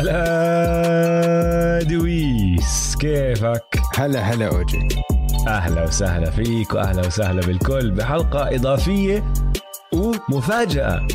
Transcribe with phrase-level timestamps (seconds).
[0.00, 2.96] هلا دويس.
[3.00, 4.88] كيفك؟ هلا هلا أوجي.
[5.48, 7.90] أهلا وسهلا فيك وأهلا وسهلا بالكل.
[7.90, 9.32] بحلقة إضافية
[9.92, 11.06] ومفاجأة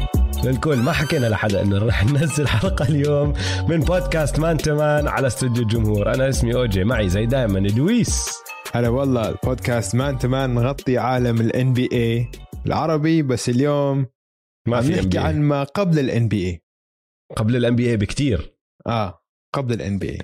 [0.44, 0.78] للكل.
[0.78, 3.34] ما حكينا لحدا إنه رح ننزل حلقة اليوم
[3.70, 6.14] من بودكاست man to man على استوديو الجمهور.
[6.14, 8.30] أنا اسمي أوجي معي زي دائما دويس.
[8.74, 12.32] هلا والله البودكاست man to man نغطي عالم ال NBA
[12.66, 14.06] العربي بس اليوم
[14.68, 15.18] ما عم في نحكي NBA.
[15.18, 16.62] عن ما قبل ال NBA
[17.36, 18.55] قبل ال NBA بكتير.
[18.88, 19.22] آه
[19.56, 20.22] قبل ال NBA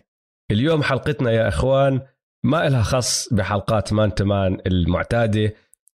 [0.52, 2.02] اليوم حلقتنا يا إخوان
[2.44, 5.54] ما لها خص بحلقات man to man المعتادة.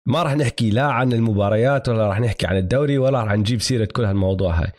[0.07, 3.85] ما راح نحكي لا عن المباريات ولا راح نحكي عن الدوري ولا راح نجيب سيرة
[3.85, 4.71] كل هالموضوع هاي.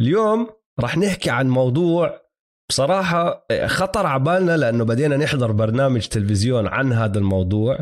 [0.00, 0.48] اليوم
[0.80, 2.20] راح نحكي عن موضوع
[2.68, 7.78] بصراحة خطر عبالنا لأنه بدينا نحضر برنامج تلفزيون عن هذا الموضوع.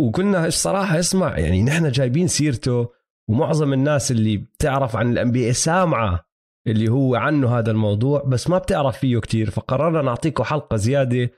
[0.00, 2.88] وكنا الصراحة اسمع يعني نحن جايبين سيرته
[3.28, 6.29] ومعظم الناس اللي بتعرف عن ال NBA سامعة
[6.66, 11.30] اللي هو عنه هذا الموضوع بس ما بتعرف فيه كتير فقررنا نعطيكم حلقة زيادة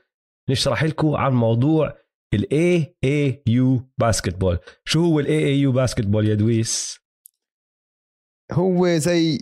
[0.49, 1.97] نشرح لكم عن موضوع
[2.33, 6.99] ال AAU basketball شو هو ال AAU basketball يا دويس؟
[8.51, 9.39] هو زي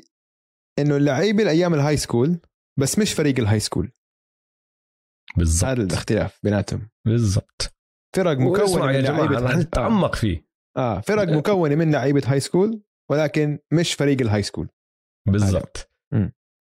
[0.79, 2.39] إنه اللعيبه الأيام ال high school
[2.79, 3.91] بس مش فريق ال high school
[5.37, 5.69] بالضبط.
[5.69, 6.89] هذا الاختلاف بيناتهم.
[7.07, 7.73] بالضبط.
[8.15, 9.55] فرق مكونة من لعيبة رح.
[9.55, 10.45] نتعمق فيه؟
[10.77, 12.81] آه فرق مكونة من لعيبة high school
[13.11, 14.69] ولكن مش فريق ال high school
[15.27, 15.89] بالضبط.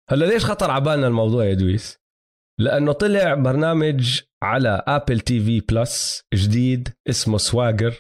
[0.09, 1.99] هلا ليش خطر عبالنا الموضوع يا دويس؟
[2.59, 7.95] لأنه طلع برنامج على Apple TV Plus جديد اسمه Swagger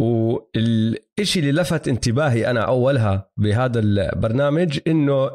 [0.00, 5.30] والشيء اللي لفت انتباهي أنا أولها بهذا البرنامج إنه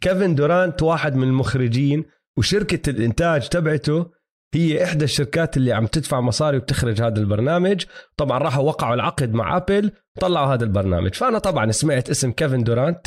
[0.00, 2.04] كيفن دورانت واحد من المخرجين
[2.38, 4.10] وشركة الإنتاج تبعته
[4.54, 7.84] هي إحدى الشركات اللي عم تدفع مصاري وبتخرج هذا البرنامج.
[8.16, 11.14] طبعا راحوا وقعوا العقد مع ابل طلعوا هذا البرنامج.
[11.14, 13.06] فأنا طبعا سمعت اسم كيفن دورانت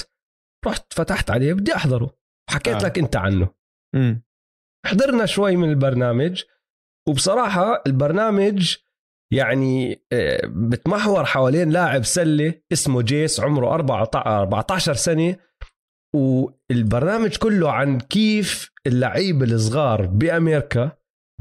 [0.66, 2.18] رحت فتحت عليه بدي أحضره.
[2.50, 2.86] حكيت آه.
[2.88, 3.50] لك أنت عنه.
[3.96, 4.24] امم
[4.86, 6.44] حضرنا شوي من البرنامج
[7.08, 8.76] وبصراحة البرنامج
[9.34, 15.36] يعني آه، بتمحور حوالين لاعب سلة اسمه جيس عمره 14 سنة.
[16.16, 20.92] والبرنامج كله عن كيف اللعيبة الصغار بأمريكا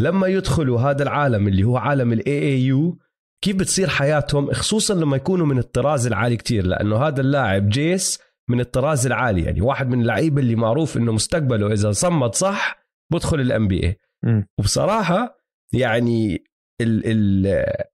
[0.00, 2.98] لما يدخلوا هذا العالم اللي هو عالم ال AAU
[3.44, 6.66] كيف بتصير حياتهم خصوصا لما يكونوا من الطراز العالي كتير.
[6.66, 8.19] لأنه هذا اللاعب جيس
[8.50, 12.78] من الطراز العالي يعني واحد من اللعيبة اللي معروف إنه مستقبله إذا صمد صح
[13.12, 13.98] بدخل ال NBA.
[14.59, 15.37] وبصراحة
[15.72, 16.44] يعني
[16.81, 17.03] ال-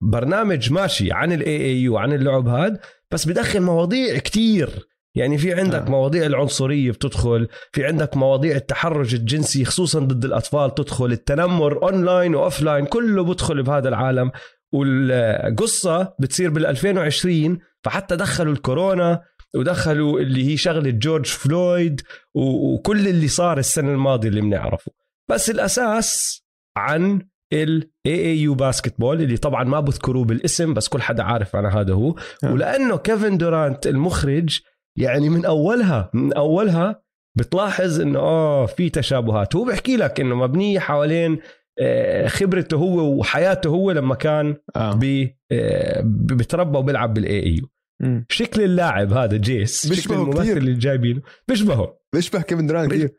[0.03, 2.81] البرنامج ماشي عن ال AAU عن اللعب هذا
[3.11, 5.91] بس بدخل مواضيع كتير يعني في عندك آه.
[5.91, 12.41] مواضيع العنصرية بتدخل في عندك مواضيع التحرش الجنسي خصوصا ضد الأطفال تدخل التنمر online و
[12.41, 14.31] offline كله بدخل بهذا العالم
[14.73, 19.21] والقصة بتصير بال 2020 فحتى دخلوا الكورونا
[19.57, 22.01] ودخلوا اللي هي شغلة جورج فلويد
[22.35, 24.93] وكل اللي صار السنة الماضية اللي بنعرفه
[25.31, 26.43] بس الأساس
[26.77, 27.21] عن
[27.53, 32.15] ال AAU basketball اللي طبعا ما بذكروه بالاسم بس كل حدا عارف عن هذا هو.
[32.45, 32.53] آه.
[32.53, 34.61] ولأنه كيفن دورانت المخرج
[34.99, 37.03] يعني من أولها من أولها
[37.37, 39.57] بتلاحظ إنه آه في تشابهات.
[39.57, 41.39] هو بيحكي لك إنه مبنية حوالين
[41.81, 47.69] آه، خبرته هو وحياته هو لما كان بي آه، بتربى وبيلعب بال AAU
[48.01, 48.27] مم.
[48.29, 50.57] شكل اللاعب هذا جيس شكل بيشبهه الممثل كتير.
[50.57, 53.11] اللي جايبينه بيشبهه بيشبه كيفن دورانت كثير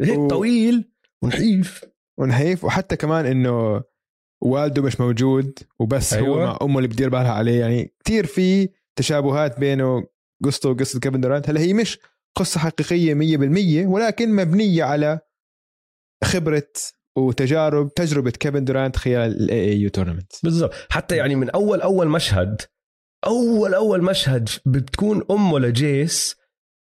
[0.00, 0.90] هيك و- طويل
[1.22, 1.84] ونحيف
[2.18, 3.82] ونحيف وحتى كمان إنه
[4.42, 6.26] والده مش موجود وبس أيوة.
[6.26, 6.36] أيوة.
[6.44, 10.06] هو مع أمه اللي بتدير بالها عليه يعني كثير في تشابهات بينه
[10.44, 11.98] قصته وقصة كيفن دورانت هلا هي مش
[12.36, 15.20] قصة حقيقية 100% ولكن مبنية على
[16.24, 16.68] خبرة
[17.18, 22.60] وتجارب تجربة كيفن دورانت خلال ال AAU tournament بالضبط حتى يعني من أول أول مشهد
[23.26, 26.36] اول أول مشهد بتكون امه لجيس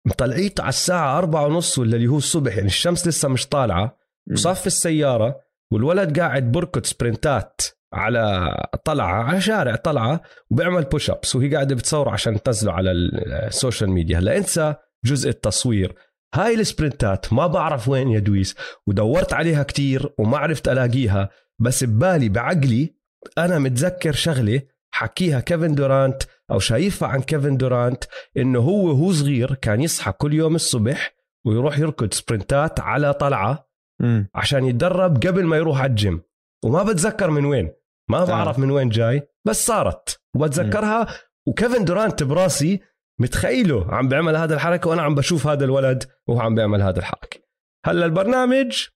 [0.08, 3.98] مطلعيته على الساعة أربعة ونص ولا اللي هو الصبح يعني الشمس لسه مش طالعة
[4.32, 5.40] وصف السيارة
[5.72, 7.62] والولد قاعد بركض sprintات
[7.94, 8.56] على
[8.86, 10.22] طلعة على شارع طلعة
[10.52, 14.76] وبيعمل push ups وهي قاعدة بتصور عشان تنزله على ال social media هلا انسى
[15.06, 15.96] جزء التصوير.
[16.36, 18.56] هاي ال sprintات ما بعرف وين يا دويس
[18.88, 22.96] ودورت عليها كتير وما عرفت ألاقيها بس ببالي بعقلي
[23.38, 24.62] أنا متذكر شغلة
[24.96, 28.04] حكيها كيفن دورانت أو شايفها عن كيفن دورانت
[28.38, 31.16] إنه هو وهو صغير كان يصحى كل يوم الصبح
[31.46, 33.70] ويروح يركض سبرنتات على طلعة
[34.02, 34.30] مم.
[34.36, 36.22] عشان يتدرب قبل ما يروح على الجيم.
[36.66, 37.74] وما بتذكر من وين.
[38.10, 40.22] ما بعرف من وين جاي بس صارت.
[40.36, 41.08] وبتذكرها
[41.48, 42.80] وكيفن دورانت براسي
[43.20, 47.40] متخيله عم بيعمل هذا الحركة وأنا عم بشوف هذا الولد وهو عم بيعمل هذا الحركة.
[47.86, 48.88] هلأ البرنامج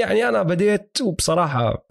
[0.00, 1.86] يعني أنا بديت وبصراحة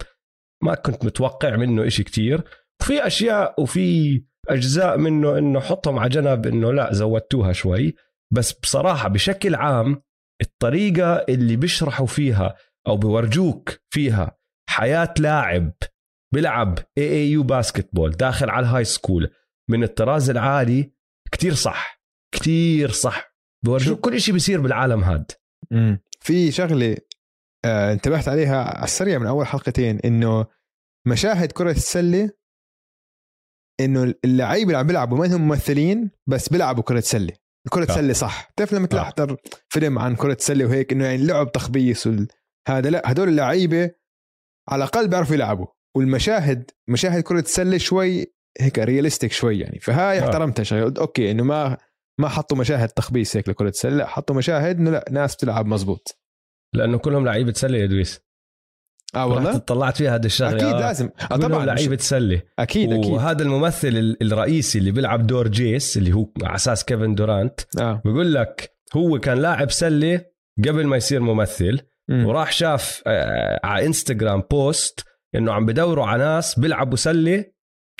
[0.62, 2.44] ما كنت متوقع منه إشي كتير.
[2.82, 7.94] وفي أشياء وفي أجزاء منه إنه حطهم على جنب إنه لا زودتوها شوي.
[8.32, 10.02] بس بصراحة بشكل عام
[10.42, 12.56] الطريقة اللي بيشرحوا فيها
[12.86, 14.38] أو بورجوك فيها
[14.70, 15.72] حياة لاعب
[16.34, 19.30] بيلعب AAU basketball داخل على ال high school
[19.70, 20.92] من الطراز العالي
[21.32, 22.02] كتير صح
[22.34, 23.34] كتير صح.
[23.64, 25.32] بورجوك كل شيء بيصير بالعالم هاد.
[25.70, 25.98] مم.
[26.20, 26.96] في شغلة
[27.64, 30.46] آه انتبهت عليها على السريع من أول حلقتين إنه
[31.06, 32.30] مشاهد كرة السلة
[33.80, 37.32] إنه اللعيبه اللي عم بيلعبوا ما هم ممثلين بس بيلعبوا كرة سلة.
[37.70, 37.94] كرة آه.
[37.94, 38.50] سلة صح.
[38.52, 38.88] بتعرف لما آه.
[38.88, 39.36] تحضر
[39.68, 42.28] فيلم عن كرة سلة وهيك إنه يعني لعب تخبيص وال...
[42.68, 43.02] هذا لا.
[43.04, 43.90] هدول اللعيبة
[44.68, 45.66] على الأقل بيعرفوا يلعبوا.
[45.96, 49.78] والمشاهد مشاهد كرة السلة شوي هيك realistic شوي يعني.
[49.80, 50.24] فهاي آه.
[50.24, 50.82] احترمتها شوي.
[50.82, 51.78] قلت okay إنه ما
[52.20, 56.18] ما حطوا مشاهد تخبيص هيك لكرة السلة لا حطوا مشاهد إنه لا ناس بتلعب مزبوط.
[56.74, 58.20] لأنه كلهم لعيبة سلة يا دويس.
[59.16, 60.50] آه والله؟ طلعت فيها هذا الشغلة.
[60.56, 60.80] أكيد آه.
[60.80, 61.10] لازم.
[61.32, 61.66] آه طبعا.
[61.66, 63.10] لعيبة سله أكيد أكيد.
[63.12, 68.02] وهذا الممثل ال- الرئيسي اللي بيلعب دور جيس اللي هو على أساس كيفن دورانت آه.
[68.04, 70.20] بيقول لك هو كان لاعب سله
[70.68, 72.26] قبل ما يصير ممثل مم.
[72.26, 75.04] وراح شاف آه، على إنستغرام post
[75.34, 77.44] إنه عم بدوروا على ناس بيلعبوا سله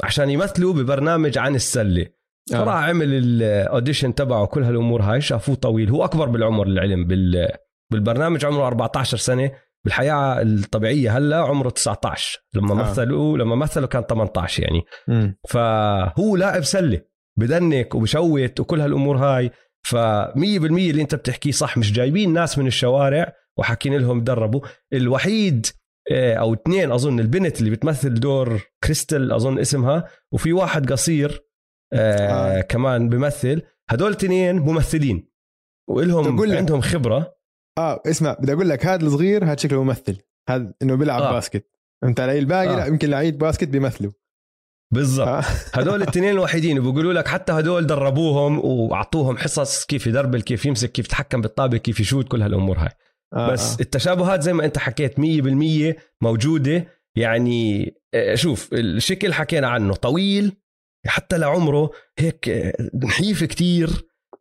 [0.02, 2.06] عشان يمثلوا ببرنامج عن السله
[2.52, 2.56] آه.
[2.56, 3.08] فراح عمل
[3.42, 5.90] ال audition تبعه كل هالأمور هاي شافوه طويل.
[5.90, 7.48] هو أكبر بالعمر للعلم بال
[7.92, 9.50] بالبرنامج عمره 14 سنة.
[9.84, 12.74] بالحياة الطبيعية هلا عمره 19 لما آه.
[12.74, 15.36] مثلوا لما مثلوا كان 18 يعني مم.
[15.48, 17.00] فهو لاعب سلة
[17.38, 19.50] بدنك وبشوت وكل هالأمور هاي
[19.86, 19.96] ف 100%
[20.36, 24.60] اللي أنت بتحكيه صح مش جايبين ناس من الشوارع وحاكين لهم دربوا
[24.92, 25.66] الوحيد
[26.12, 31.44] آه، أو اثنين أظن البنت اللي بتمثل دور كريستال أظن اسمها وفي واحد قصير
[31.92, 32.60] آه آه.
[32.60, 35.28] كمان بمثل هدول الاثنين ممثلين
[35.88, 36.56] وإلهم.
[36.56, 37.34] عندهم خبرة
[37.78, 40.18] آه اسمع بدي أقول لك هذا الصغير هذا شكله ممثل
[40.48, 41.32] هذا إنه بيلعب آه.
[41.32, 41.66] باسكت
[42.02, 42.76] فهمت علي الباقي آه.
[42.76, 44.12] لا يمكن لعيب باسكت بيمثلوا
[44.92, 45.44] بالضبط آه.
[45.80, 51.06] هدول الاثنين الوحيدين وبيقولوا لك حتى هدول دربوهم وأعطوهم حصص كيف يدربل كيف يمسك كيف
[51.06, 52.90] يتحكم بالطابة كيف يشوت كل هالأمور هاي
[53.34, 53.52] آه.
[53.52, 53.80] بس آه.
[53.80, 56.86] التشابهات زي ما أنت حكيت 100% موجودة
[57.16, 60.52] يعني آه، شوف الشكل حكينا عنه طويل
[61.06, 63.90] حتى لعمره هيك آه، نحيف كتير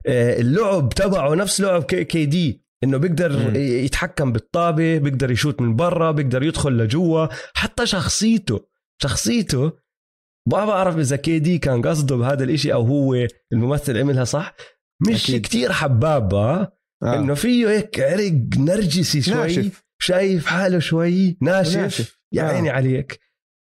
[0.08, 3.56] اللعب تبعه نفس لعب كي كي دي إنه بيقدر.
[3.56, 8.66] يتحكم بالطابة بيقدر يشوت من برا بيقدر يدخل لجوا حتى شخصيته
[9.02, 9.72] شخصيته
[10.48, 14.56] ما بعرف إذا كي دي كان قصده بهذا الإشي أو هو الممثل عملها صح
[15.10, 15.42] مش أكيد.
[15.42, 16.78] كتير حباب آه.
[17.04, 17.16] آه.
[17.20, 22.20] إنه فيه هيك عرق نرجسي شوي ناشف شايف حاله شوي ناشف, ناشف.
[22.34, 22.46] يا آه.
[22.46, 23.20] عيني عليك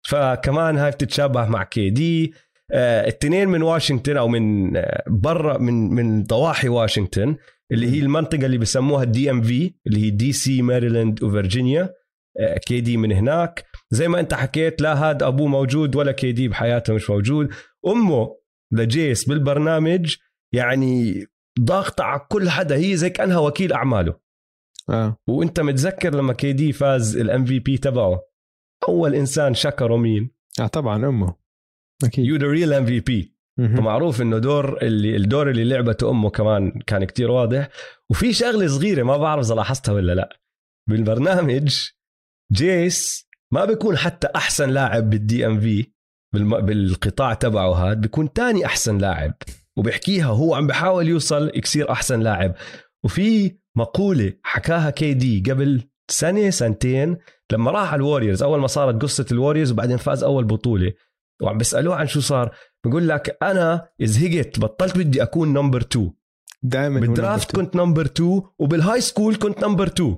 [0.08, 2.34] فكمان هاي بتتشابه مع KD
[2.72, 7.36] آه التنين من واشنطن أو من آه برا من من ضواحي واشنطن
[7.72, 11.94] اللي هي المنطقة اللي بسموها ال DMV اللي هي DC ماريلاند وفرجينيا
[12.40, 13.66] آه KD من هناك.
[13.92, 17.54] زي ما انت حكيت لا هاد أبوه موجود ولا KD بحياته مش موجود.
[17.88, 18.36] أمه
[18.74, 20.16] لجيس بالبرنامج
[20.54, 21.26] يعني
[21.62, 24.20] ضاغطة على كل حدا هي زي كأنها وكيل أعماله.
[24.90, 25.18] آه.
[25.28, 28.22] وأنت متذكر لما KD فاز ال MVP تبعه؟
[28.88, 31.36] أول إنسان شكره مين؟ آه طبعا أمه.
[32.04, 32.26] أكيد.
[32.26, 33.39] You the real MVP.
[33.68, 37.70] فمعروف إنه دور اللي الدور اللي لعبته أمه كمان كان كتير واضح.
[38.10, 40.30] وفي شغلة صغيرة ما بعرف إذا لاحظتها ولا لا.
[40.90, 41.90] بالبرنامج
[42.52, 45.92] جيس ما بيكون حتى أحسن لاعب بال DMV
[46.34, 49.34] بالقطاع تبعه هاد بيكون تاني أحسن لاعب.
[49.78, 52.56] وبيحكيها هو عم بحاول يوصل يصير أحسن لاعب.
[53.04, 55.82] وفي مقولة حكاها KD قبل
[56.12, 57.18] سنة سنتين
[57.52, 60.94] لما راح على ال Warriors أول ما صارت قصة ال Warriors وبعدين فاز أول بطولة.
[61.42, 62.56] وعم بيسألوه عن شو صار
[62.86, 66.12] بقول لك أنا زهقت بطلت بدي أكون number 2
[66.64, 70.18] دائما بال draft كنت number 2 وبال high school كنت number 2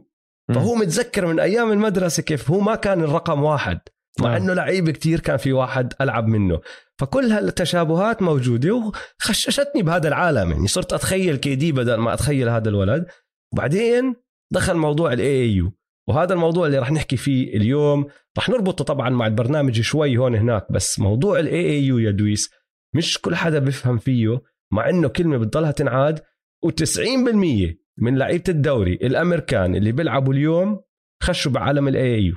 [0.56, 3.80] فهو متذكر من أيام المدرسة كيف هو ما كان الرقم واحد
[4.20, 4.38] مع آه.
[4.38, 6.60] إنه لعيب كتير كان في واحد ألعب منه.
[6.98, 10.52] فكل هالتشابهات موجودة وخششتني بهذا العالم.
[10.52, 13.06] يعني صرت أتخيل KD بدل ما أتخيل هذا الولد.
[13.54, 14.16] وبعدين
[14.54, 15.72] دخل موضوع ال AAU
[16.08, 18.06] وهذا الموضوع اللي رح نحكي فيه اليوم.
[18.38, 22.50] رح نربطه طبعا مع البرنامج شوي هون هناك بس موضوع ال AAU يا دويس
[22.96, 24.42] مش كل حدا بيفهم فيه
[24.74, 26.20] مع إنه كلمة بتضلها تنعاد
[26.66, 30.82] و90% من لعيبة الدوري الأمريكان اللي بيلعبوا اليوم
[31.24, 32.36] خشوا بعالم ال AAU.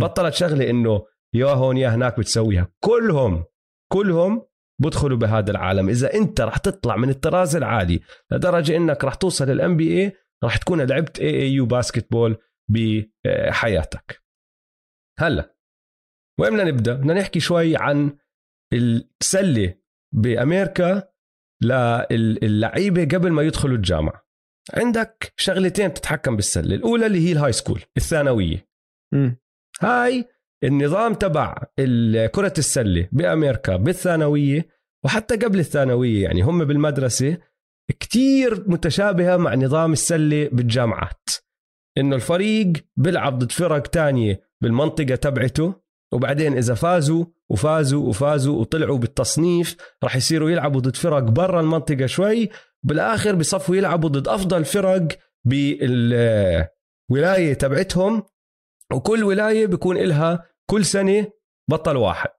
[0.00, 1.02] بطلت شغلة إنه
[1.34, 2.68] يا هون يا هناك بتسويها.
[2.80, 3.44] كلهم
[3.92, 4.42] كلهم
[4.80, 5.88] بدخلوا بهذا العالم.
[5.88, 8.00] إذا أنت رح تطلع من الطراز العالي
[8.32, 10.12] لدرجة إنك رح توصل لل NBA
[10.44, 12.36] رح تكون لعبت AAU basketball
[12.70, 14.24] بحياتك.
[15.18, 15.56] هلا
[16.40, 18.18] وين بدنا نبدأ؟ بدنا نحكي شوي عن
[18.72, 19.74] السله
[20.14, 21.08] بأمريكا
[21.62, 24.24] للعيبه قبل ما يدخلوا الجامعة.
[24.74, 28.68] عندك شغلتين تتحكم بالسله الأولى اللي هي ال high school الثانوية.
[29.14, 29.36] مم.
[29.80, 30.28] هاي
[30.64, 31.54] النظام تبع
[32.34, 34.68] كرة السلة بأمريكا بالثانوية
[35.04, 37.38] وحتى قبل الثانوية يعني هم بالمدرسة
[38.00, 41.28] كتير متشابهة مع نظام السلة بالجامعات.
[41.98, 45.74] إنه الفريق بيلعب ضد فرق تانية بالمنطقة تبعته
[46.12, 52.48] وبعدين إذا فازوا وفازوا وفازوا وطلعوا بالتصنيف راح يصيروا يلعبوا ضد فرق برا المنطقة شوي
[52.82, 55.08] بالآخر بصفوا يلعبوا ضد أفضل فرق
[55.44, 58.22] بالولاية تبعتهم
[58.92, 61.26] وكل ولاية بيكون إلها كل سنة
[61.70, 62.30] بطل واحد.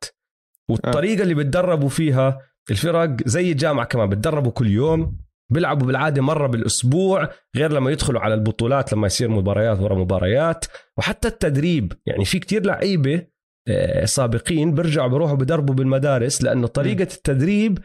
[0.70, 2.40] والطريقة اللي بتدربوا فيها
[2.72, 5.18] الفرق زي الجامعة كمان بتدربوا كل يوم
[5.52, 10.66] بيلعبوا بالعادة مرة بالأسبوع غير لما يدخلوا على البطولات لما يصير مباريات ورا مباريات.
[10.98, 13.28] وحتى التدريب يعني في كتير لعيبة
[13.68, 17.80] آه، سابقين بيرجعوا بيروحوا بدربوا بالمدارس لأنه طريقة التدريب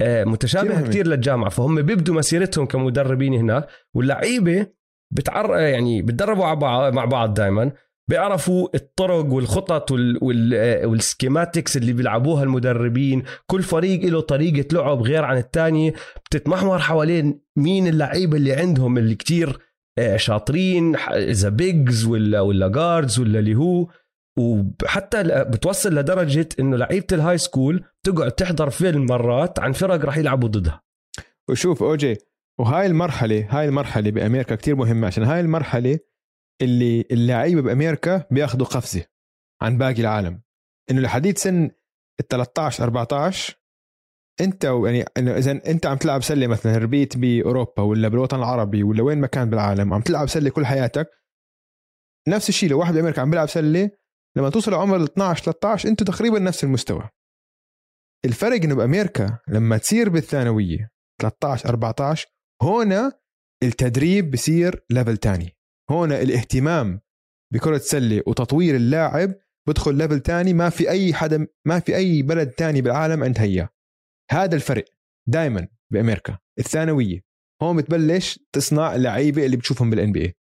[0.00, 1.50] آه، متشابهة كتير للجامعة.
[1.50, 4.66] فهم بيبدوا مسيرتهم كمدربين هناك واللعيبة
[5.12, 6.54] بتعر يعني بتدربوا
[6.90, 7.72] مع بعض دائما
[8.10, 9.90] بيعرفوا الطرق والخطط
[10.84, 13.22] وال schematics اللي بيلعبوها المدربين.
[13.46, 15.94] كل فريق له طريقة لعب غير عن الثاني
[16.26, 19.58] بتتمحور حوالين مين اللعيبة اللي عندهم اللي كتير
[19.98, 23.88] آه، شاطرين إذا bigs ولا ولا guards ولا اللي هو.
[24.38, 30.16] وحتى بتوصل لدرجة إنه لعيبة ال high school تقعد تحضر فيلم مرات عن فرق راح
[30.18, 30.82] يلعبوا ضدها.
[31.50, 32.16] وشوف أوجي
[32.60, 35.98] وهاي المرحلة هاي المرحلة بأمريكا كتير مهمة عشان هاي المرحلة
[36.62, 39.06] اللي اللعيبه بامريكا بياخذوا قفزة
[39.62, 40.42] عن باقي العالم.
[40.90, 41.70] إنه لحديد سن
[42.20, 43.64] ال 13 14
[44.40, 49.02] انت يعني إنه إذا أنت عم تلعب سلة مثلا ربيت بأوروبا ولا بالوطن العربي ولا
[49.02, 51.10] وين ما كان بالعالم عم تلعب سلة كل حياتك
[52.28, 53.90] نفس الشيء لو واحد بامريكا عم بيلعب سلة
[54.36, 57.08] لما توصل عمر ال 12 13 أنتوا تقريبا نفس المستوى.
[58.24, 62.26] الفرق إنه بامريكا لما تصير بالثانوية 13 14
[62.62, 63.12] هنا
[63.62, 65.53] التدريب بصير level تاني.
[65.90, 67.00] هون الاهتمام
[67.52, 69.34] بكرة سلة وتطوير اللاعب
[69.68, 73.68] بدخل level تاني ما في أي حدا ما في أي بلد تاني بالعالم عندها إياه.
[74.30, 74.84] هذا الفرق
[75.28, 76.38] دائما بأمريكا.
[76.58, 77.24] الثانوية
[77.62, 80.34] هون بتبلش تصنع لعيبة اللي بتشوفهم بال NBA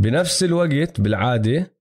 [0.00, 1.76] بنفس الوقت بالعادة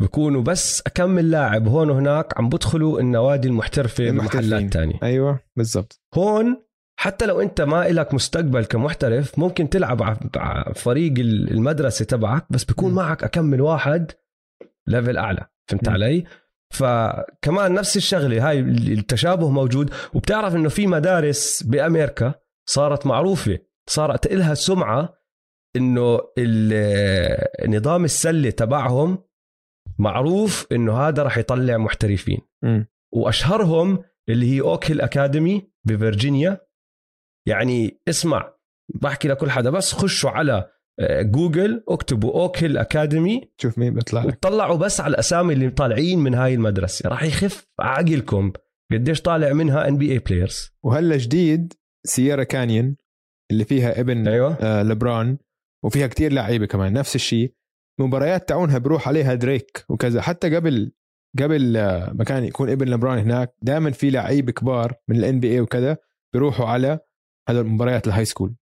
[0.00, 4.98] بكونوا بس أكمل لاعب هون وهناك عم بدخلوا النوادي المحترفة بمحلات تانية.
[5.02, 6.00] أيوة بالضبط.
[6.14, 6.63] هون
[6.96, 10.02] حتى لو انت ما إلك مستقبل كمحترف ممكن تلعب
[10.36, 12.94] على فريق المدرسة تبعك بس بيكون م.
[12.94, 14.12] معك اكمل واحد
[14.86, 15.92] ليفل أعلى فهمت م.
[15.92, 16.24] علي؟
[16.72, 22.34] فكمان نفس الشغلة هاي التشابه موجود وبتعرف إنه في مدارس بامريكا
[22.68, 23.58] صارت معروفة
[23.88, 25.14] صارت لها سمعة
[25.76, 26.20] إنه
[27.68, 29.18] نظام السلة تبعهم
[29.98, 32.84] معروف إنه هذا راح يطلع محترفين م.
[33.12, 36.60] وأشهرهم اللي هي Oak Hill Academy بفرجينيا
[37.48, 38.54] يعني اسمع
[38.94, 40.70] بحكي لكل حدا بس خشوا على
[41.00, 46.18] آه، جوجل اكتبوا Oak Hill Academy شوف مين بيطلع وطلعوا بس على الأسامي اللي طالعين
[46.18, 47.08] من هاي المدرسة.
[47.08, 48.52] راح يخف عقلكم
[48.92, 51.72] قديش طالع منها NBA players وهلا جديد
[52.06, 52.96] Sierra Canyon
[53.50, 54.54] اللي فيها ابن أيوة.
[54.60, 55.38] آه لبران
[55.84, 57.54] وفيها كتير لعيبة كمان نفس الشيء
[58.00, 60.20] مباريات تاعونها بروح عليها دريك وكذا.
[60.20, 60.92] حتى قبل
[61.38, 65.60] قبل آه، ما كان يكون ابن لبران هناك دائما في لعيبه كبار من ال NBA
[65.60, 65.96] وكذا
[66.32, 67.00] بيروحوا على
[67.48, 68.54] هذول المباريات ال high school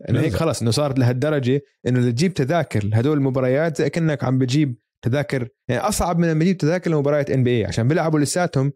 [0.00, 4.76] لأنه هيك خلص إنه صارت لهالدرجة إنه تجيب تذاكر لهدول المباريات زي كأنك عم بتجيب
[5.04, 8.72] تذاكر يعني أصعب من لما تجيب تذاكر لمباريات NBA عشان بيلعبوا لساتهم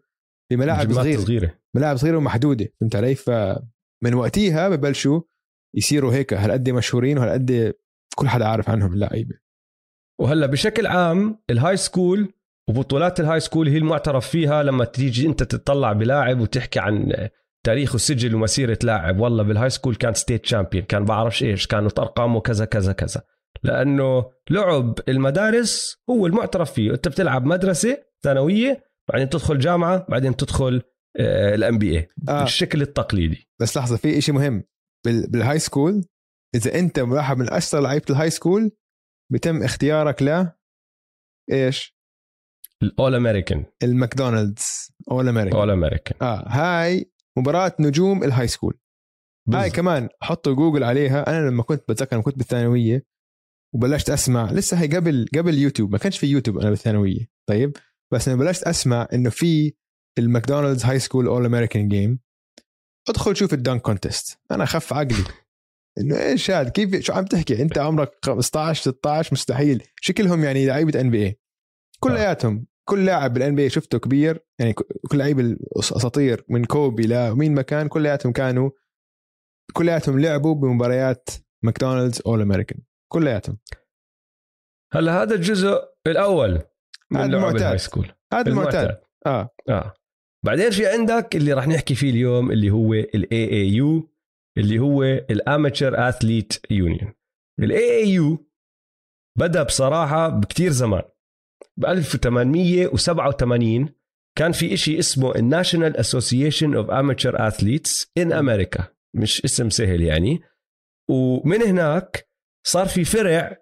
[0.51, 1.19] بملاعب صغيرة.
[1.19, 1.59] صغيرة.
[1.75, 2.67] ملاعب صغيرة ومحدودة.
[2.81, 5.21] فهمت علي؟ فمن وقتها ببلشوا
[5.77, 7.73] يصيروا هيك هالقد مشهورين وهالقد
[8.15, 9.35] كل حدا عارف عنهم اللعيبة.
[10.19, 12.33] وهلأ بشكل عام ال high school
[12.69, 17.29] وبطولات ال high school هي المعترف فيها لما تيجي أنت تطلع بلاعب وتحكي عن
[17.65, 19.19] تاريخ وسجل ومسيرة لاعب.
[19.19, 23.21] والله بال high school كان state champion كان بعرفش إيش كانت ارقامه كذا كذا كذا.
[23.63, 26.91] لأنه لعب المدارس هو المعترف فيه.
[26.91, 30.81] أنت بتلعب مدرسة ثانوية بعدين تدخل جامعة بعدين تدخل
[31.19, 33.49] ال NBA بالشكل التقليدي.
[33.61, 34.63] بس لحظة في شيء مهم.
[35.05, 36.05] بال high school
[36.55, 38.71] إذا أنت واحد من أشطر لعيبة ال high school
[39.31, 40.47] بيتم اختيارك ل
[41.51, 41.95] إيش؟
[42.83, 44.91] ال All-American ال McDonald's.
[45.11, 48.77] All-American All-American آه هاي مباراة نجوم ال high school.
[49.53, 51.29] هاي كمان حطوا جوجل عليها.
[51.29, 53.05] أنا لما كنت بتذكر كنت بالثانوية
[53.75, 54.51] وبلشت أسمع.
[54.51, 57.29] لسه هي قبل قبل يوتيوب ما كانش في يوتيوب أنا بالثانوية.
[57.49, 57.77] طيب؟
[58.13, 59.73] بس لما بلشت أسمع إنه في
[60.17, 62.19] ال McDonald's high school All-American game
[63.09, 65.23] أدخل شوف ال dunk contest أنا خف عقلي.
[65.97, 69.83] إنه إيش هذا؟ كيف شو عم تحكي؟ أنت عمرك 15 16 مستحيل.
[70.01, 71.39] شكلهم يعني لعيبة NBA
[71.99, 72.65] كلياتهم.
[72.89, 77.87] كل لاعب بال NBA شفته كبير يعني كل لعيب الأساطير من كوبي لمين ما كان
[77.87, 78.69] كلياتهم كانوا
[79.73, 81.29] كلياتهم لعبوا بمباريات
[81.63, 82.79] McDonald's All-American
[83.11, 83.57] كلياتهم
[84.93, 85.77] هلا هذا الجزء
[86.07, 86.61] الأول
[87.11, 89.01] من لعب ال high school هذا المعتاد.
[89.25, 89.49] آه.
[89.69, 89.93] آه.
[90.45, 94.09] بعدين في عندك اللي راح نحكي فيه اليوم اللي هو ال AAU
[94.57, 97.13] اللي هو ال Amateur Athlete
[97.59, 98.45] Union ال AAU
[99.37, 101.03] بدأ بصراحة بكتير زمان.
[101.77, 103.89] ب 1887
[104.37, 110.01] كان في إشي اسمه ال National Association of Amateur Athletes in America مش اسم سهل
[110.01, 110.41] يعني.
[111.09, 112.29] ومن هناك
[112.67, 113.57] صار في فرع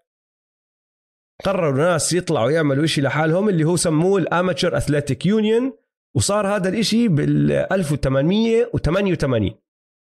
[1.46, 5.78] قرروا ناس يطلعوا يعملوا إشي لحالهم اللي هو سموه ال Amateur Athletic Union
[6.16, 9.52] وصار هذا الإشي بال 1888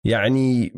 [0.05, 0.73] يعني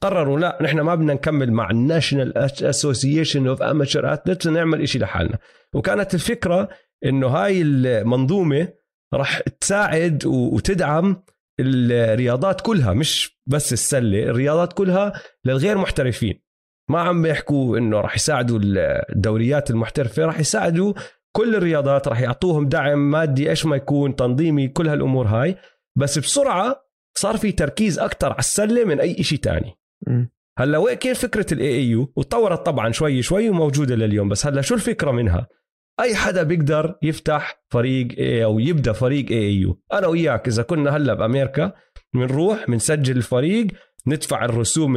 [0.00, 4.98] قرروا لا نحن ما بدنا نكمل مع ال National Association of Amateur Athletes نعمل إشي
[4.98, 5.38] لحالنا.
[5.74, 6.68] وكانت الفكرة
[7.04, 8.68] إنه هاي المنظومة
[9.14, 11.22] راح تساعد وتدعم
[11.60, 15.12] الرياضات كلها مش بس السلة الرياضات كلها
[15.44, 16.42] للغير محترفين.
[16.90, 18.58] ما عم بيحكوا إنه راح يساعدوا
[19.12, 20.94] الدوريات المحترفة راح يساعدوا
[21.36, 25.56] كل الرياضات راح يعطوهم دعم مادي إيش ما يكون تنظيمي كل هالأمور هاي.
[25.98, 29.78] بس بسرعة صار في تركيز أكثر على السلة من أي شيء تاني.
[30.58, 34.74] هلا وين كيف فكرة ال AAU وتطورت طبعا شوي شوي وموجودة لليوم بس هلا شو
[34.74, 35.46] الفكرة منها؟
[36.00, 41.72] أي حدا بيقدر يفتح فريق AAU يبدأ فريق AAU أنا وياك إذا كنا هلا بأمريكا
[42.14, 43.66] بنروح بنسجل الفريق
[44.06, 44.96] ندفع الرسوم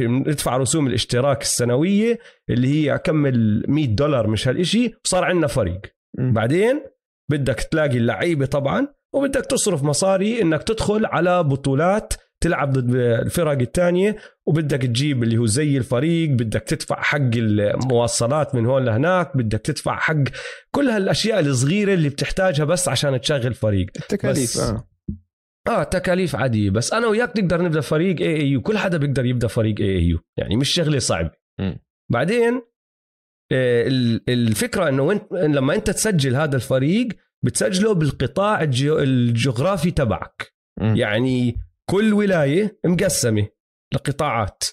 [0.00, 2.18] ندفع رسوم الاشتراك السنوية
[2.50, 5.80] اللي هي اكمل 100 دولار مش هالشيء وصار عندنا فريق.
[6.18, 6.32] م.
[6.32, 6.82] بعدين
[7.30, 14.16] بدك تلاقي اللعيبة طبعا وبدك تصرف مصاري إنك تدخل على بطولات تلعب ضد الفرق الثانية
[14.46, 19.96] وبدك تجيب اللي هو زي الفريق بدك تدفع حق المواصلات من هون لهناك بدك تدفع
[19.96, 20.22] حق
[20.70, 23.86] كل هالأشياء الصغيرة اللي بتحتاجها بس عشان تشغل فريق.
[23.96, 24.88] التكاليف آه.
[25.68, 26.70] آه تكاليف عادية.
[26.70, 30.68] بس أنا وياك نقدر نبدأ فريق AAU كل حدا بيقدر يبدأ فريق AAU يعني مش
[30.70, 31.30] شغلة صعبة.
[32.10, 32.62] بعدين
[33.52, 33.84] آه،
[34.28, 37.08] الفكرة إنه وانت لما أنت تسجل هذا الفريق
[37.44, 40.54] بتسجله بالقطاع الجغرافي تبعك.
[40.80, 40.96] م.
[40.96, 41.56] يعني
[41.90, 43.48] كل ولاية مقسمة
[43.94, 44.64] لقطاعات.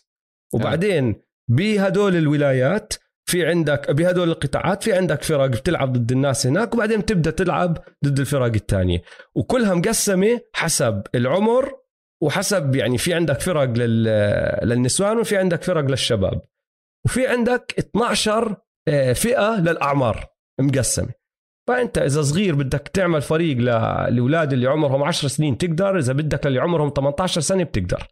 [0.53, 1.15] وبعدين
[1.49, 2.93] بهدول الولايات
[3.25, 8.19] في عندك بهدول القطاعات في عندك فرق بتلعب ضد الناس هناك وبعدين تبدا تلعب ضد
[8.19, 9.01] الفرق الثانية
[9.35, 11.71] وكلها مقسمة حسب العمر
[12.23, 13.63] وحسب يعني في عندك فرق
[14.63, 16.41] للنسوان وفي عندك فرق للشباب.
[17.05, 18.55] وفي عندك 12
[18.87, 20.25] آه، فئة للأعمار
[20.61, 21.09] مقسمة.
[21.67, 26.59] فانت إذا صغير بدك تعمل فريق للاولاد اللي عمرهم 10 سنين تقدر إذا بدك للي
[26.59, 28.07] عمرهم 18 سنة بتقدر.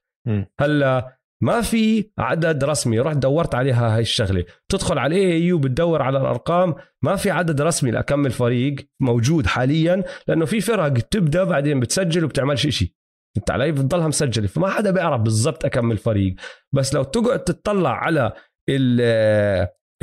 [0.59, 4.45] هلأ ما في عدد رسمي رحت دورت عليها هاي الشغلة.
[4.71, 10.03] تدخل على ال AAU بتدور على الأرقام ما في عدد رسمي لأكمل فريق موجود حاليا
[10.27, 12.91] لأنه في فرق بتبدأ بعدين بتسجل وبتعملش شيء
[13.37, 16.35] أنت علي بتضلها مسجلة فما حدا بيعرف بالضبط أكمل فريق.
[16.75, 18.31] بس لو تقعد تطلع على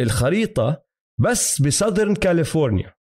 [0.01, 0.83] الخريطة
[1.21, 2.98] بس بسذرن كاليفورنيا.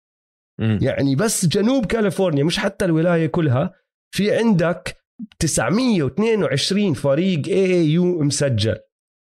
[0.58, 3.74] يعني بس جنوب كاليفورنيا مش حتى الولاية كلها
[4.14, 4.96] في عندك
[5.38, 8.76] 922 فريق اي يو مسجل.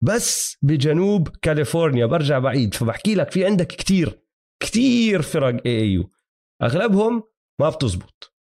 [0.05, 4.21] بس بجنوب كاليفورنيا برجع بعيد فبحكي لك في عندك كتير
[4.63, 6.11] كتير فرق AAU
[6.63, 7.23] أغلبهم
[7.61, 8.35] ما بتزبط.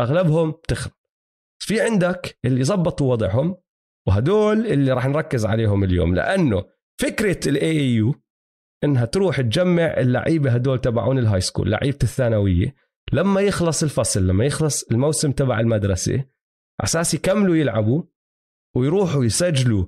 [0.00, 0.92] أغلبهم بتخرب
[1.62, 3.56] في عندك اللي زبطوا وضعهم
[4.08, 6.64] وهدول اللي راح نركز عليهم اليوم لأنه
[7.00, 8.14] فكرة ال AAU
[8.84, 12.74] إنها تروح تجمع اللعيبة هدول تبعون ال high school لعيبة الثانوية.
[13.12, 16.24] لما يخلص الفصل لما يخلص الموسم تبع المدرسة
[16.84, 18.02] أساس يكملوا يلعبوا
[18.76, 19.84] ويروحوا يسجلوا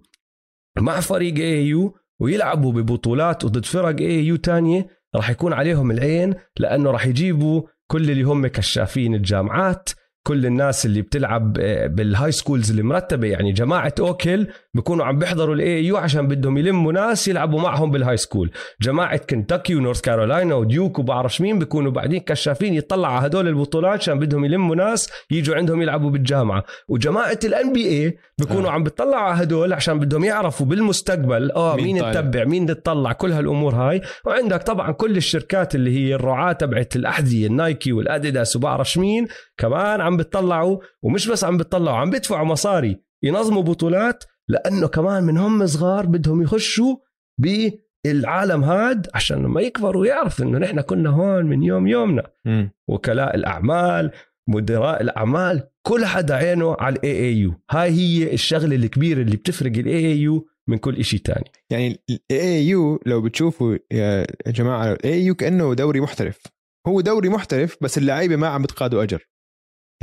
[0.79, 7.07] مع فريق AAU ويلعبوا ببطولات وضد فرق AAU تانية راح يكون عليهم العين لأنه راح
[7.07, 9.91] يجيبوا كل اللي هم كشافين الجامعات
[10.27, 13.27] كل الناس اللي بتلعب آه، بال high schools المرتبة.
[13.29, 17.91] يعني جماعة Oak Hill بيكونوا عم بيحضروا ال AAU عشان بدهم يلموا ناس يلعبوا معهم
[17.91, 18.51] بال high school.
[18.83, 24.19] جماعة كنتاكي ونورث كارولاينا وديوك وبعرفش مين بيكونوا بعدين كشافين يطلعوا على هدول البطولات عشان
[24.19, 26.65] بدهم يلموا ناس يجوا عندهم يلعبوا بالجامعة.
[26.89, 28.73] وجماعة ال NBA بيكونوا آه.
[28.73, 33.33] عم بيطلعوا على هدول عشان بدهم يعرفوا بالمستقبل آه مين, مين تتبع مين تطلع كل
[33.33, 34.01] هالأمور هاي.
[34.27, 39.27] وعندك طبعا كل الشركات اللي هي الرعاة تبعت الأحذية النايكي والاديداس وبعرفش مين
[39.59, 40.79] كمان عم بتطلعوا.
[41.03, 46.43] ومش بس عم بتطلعوا عم بدفعوا مصاري ينظموا بطولات لأنه كمان من هم صغار بدهم
[46.43, 46.97] يخشوا
[47.41, 52.31] بالعالم هاد عشان لما يكبروا يعرفوا إنه نحن كنا هون من يوم يومنا.
[52.45, 52.67] م.
[52.89, 54.11] وكلاء الأعمال
[54.49, 59.97] مدراء الأعمال كل حدا عينه على ال AAU هاي هي الشغلة الكبيرة اللي بتفرق ال
[59.97, 61.51] AAU من كل شيء تاني.
[61.71, 66.41] يعني ال AAU لو بتشوفوا يا جماعة ال AAU كأنه دوري محترف.
[66.87, 69.29] هو دوري محترف بس اللعيبة ما عم بتقادوا أجر.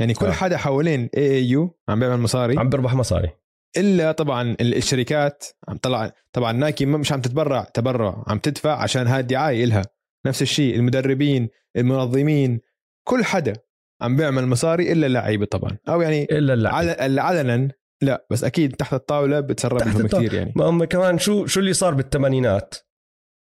[0.00, 0.30] يعني كل آه.
[0.30, 2.58] حدا حوالين اي اي يو عم بيعمل مصاري.
[2.58, 3.30] عم بيربح مصاري.
[3.76, 9.20] إلا طبعا الشركات عم طلع طبعا نايكي مش عم تتبرع تبرع عم تدفع عشان هاي
[9.20, 9.82] الدعاية إلها.
[10.26, 12.60] نفس الشيء المدربين المنظمين
[13.08, 13.52] كل حدا
[14.02, 15.76] عم بيعمل مصاري إلا اللعيبة طبعا.
[15.88, 17.22] أو يعني إلا اللعيبة.
[17.22, 17.68] علنا
[18.02, 20.06] لا بس أكيد تحت الطاولة بتسرب تحت لهم.
[20.06, 20.52] كثير يعني.
[20.56, 22.74] ما هم كمان شو شو اللي صار بالثمانينات؟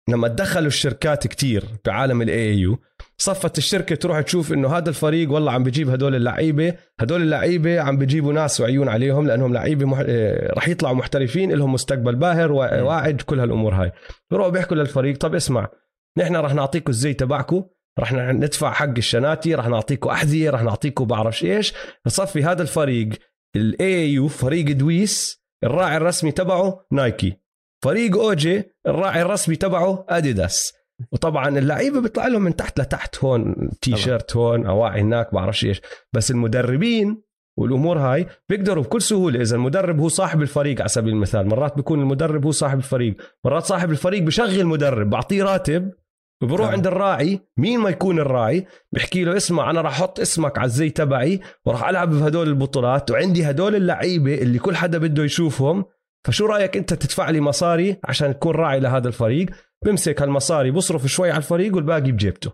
[0.08, 2.78] لما تدخلوا الشركات كتير بعالم ال AAU
[3.22, 7.96] صفت الشركة تروح تشوف إنه هذا الفريق والله عم بجيب هدول اللعيبة هدول اللعيبة عم
[7.96, 10.02] بجيبوا ناس وعيون عليهم لأنهم لعيبة مح...
[10.06, 12.52] آه، رح يطلعوا محترفين لهم مستقبل باهر.
[12.52, 13.92] واعد كل هالأمور هاي.
[14.30, 15.68] بروحوا بيحكوا للفريق طب اسمع
[16.18, 17.64] نحن رح نعطيكم الزي تبعكم
[17.98, 21.74] رح ندفع حق الشناتي رح نعطيكم أحذية رح نعطيكم بعرفش إيش.
[22.06, 23.08] بصفي هذا الفريق
[23.56, 27.36] ال AAU فريق دويس الراعي الرسمي تبعه نايكي.
[27.84, 30.79] فريق اوجي الراعي الرسمي تبعه اديداس
[31.12, 35.80] وطبعا اللعيبة بيطلع لهم من تحت لتحت هون تي شيرت هون أواعي هناك بعرفش إيش.
[36.12, 37.22] بس المدربين
[37.58, 39.40] والأمور هاي بيقدروا بكل سهولة.
[39.40, 43.64] إذا المدرب هو صاحب الفريق على سبيل المثال مرات بيكون المدرب هو صاحب الفريق مرات
[43.64, 45.92] صاحب الفريق بشغل مدرب بعطيه راتب
[46.42, 46.72] وبروح آه.
[46.72, 47.40] عند الراعي.
[47.56, 51.88] مين ما يكون الراعي بحكي له اسمع أنا راح أحط اسمك على الزي تبعي وراح
[51.88, 55.84] ألعب بهدول البطولات وعندي هدول اللعيبة اللي كل حدا بده يشوفهم.
[56.26, 59.50] فشو رأيك أنت تدفع لي مصاري عشان تكون راعي لهذا الفريق؟
[59.84, 62.52] بمسك هالمصاري بصرف شوي على الفريق والباقي بجيبته.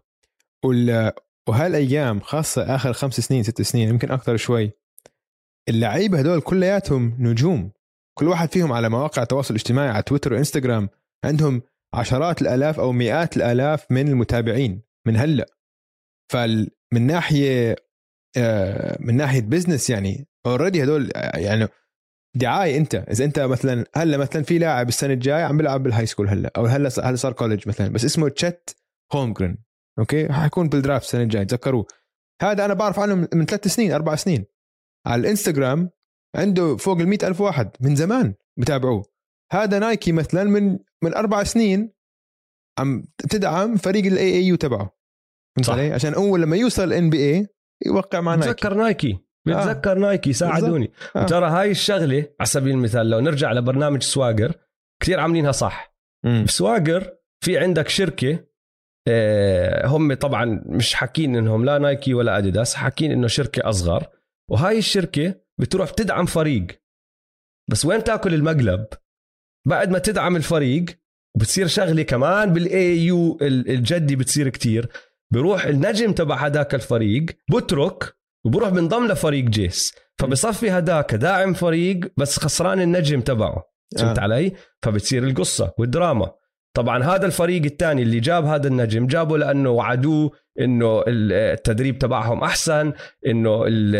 [0.64, 1.12] وال...
[1.48, 4.72] وهالأيام خاصة آخر خمس سنين ست سنين يمكن أكثر شوي
[5.68, 7.70] اللعيبة هدول كلياتهم نجوم.
[8.18, 10.88] كل واحد فيهم على مواقع التواصل الاجتماعي على تويتر وانستغرام
[11.24, 11.62] عندهم
[11.94, 15.46] عشرات الألاف أو مئات الألاف من المتابعين من هلأ.
[16.32, 17.76] فمن ناحية
[18.36, 21.68] آه، من ناحية business يعني already هدول آه، يعني
[22.36, 22.94] دعاية أنت.
[22.94, 26.52] إذا أنت مثلا هلأ مثلا في لاعب السنة الجاية عم بيلعب بال high school هلأ
[26.56, 28.76] أو هلأ هلأ صار college مثلا بس اسمه تشت
[29.12, 29.58] هولمجرين
[29.98, 31.86] أوكي؟ حيكون بال draft السنة الجاية تذكروه.
[32.42, 34.44] هذا أنا بعرف عنه من- ثلاث سنين أربع سنين.
[35.06, 35.90] على الإنستغرام
[36.36, 39.04] عنده فوق ال ألف واحد من زمان بتابعوه.
[39.52, 41.92] هذا نايكي مثلا من من أربع سنين
[42.78, 44.96] عم تدعم فريق ال AAU تبعه.
[45.56, 45.72] فهمت صح.
[45.72, 47.46] علي؟ عشان أول لما يوصل ال NBA
[47.86, 51.22] يوقع مع نايكي بتذكر نايكي بتذكر نايكي ساعدوني آه.
[51.22, 54.52] وترى هاي الشغلة على سبيل المثال لو نرجع لبرنامج Swagger
[55.02, 55.96] كثير عاملينها صح.
[56.24, 56.44] مم.
[56.44, 57.12] ب Swagger
[57.44, 58.46] في عندك شركة
[59.08, 64.06] آه، هم طبعا مش حاكين إنهم لا نايكي ولا أديداس حاكين إنه شركة أصغر.
[64.50, 66.66] وهاي الشركة بتروح بتدعم فريق.
[67.70, 68.86] بس وين تاكل المقلب؟
[69.66, 70.84] بعد ما تدعم الفريق
[71.36, 74.88] وبتصير شغلة كمان بال AAU الجدي بتصير كتير.
[75.32, 82.38] بروح النجم تبع هداك الفريق بترك وبروح بنضم لفريق جيس فبصفي هداك داعم فريق بس
[82.38, 83.62] خسران النجم تبعه
[83.98, 84.22] فهمت آه.
[84.22, 86.30] علي؟ فبتصير القصة والدراما
[86.76, 90.30] طبعا هذا الفريق الثاني اللي جاب هذا النجم جابه لأنه وعدوه
[90.60, 92.92] إنه التدريب تبعهم أحسن
[93.26, 93.96] إنه ال-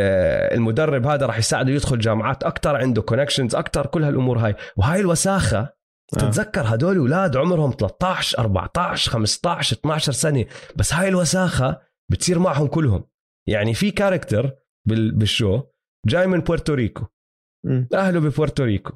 [0.57, 5.59] المدرب هذا راح يساعده يدخل جامعات أكثر عنده connections أكثر كل هالأمور هاي وهاي الوساخة
[5.59, 6.19] آه.
[6.19, 10.45] تتذكر هدول أولاد عمرهم 13 14 15 12 سنة
[10.77, 11.79] بس هاي الوساخة
[12.11, 13.05] بتصير معهم كلهم
[13.49, 14.57] يعني في character
[14.89, 15.63] بال- بال show
[16.07, 17.07] جاي من بورتوريكو.
[17.95, 18.93] أهله ببورتوريكو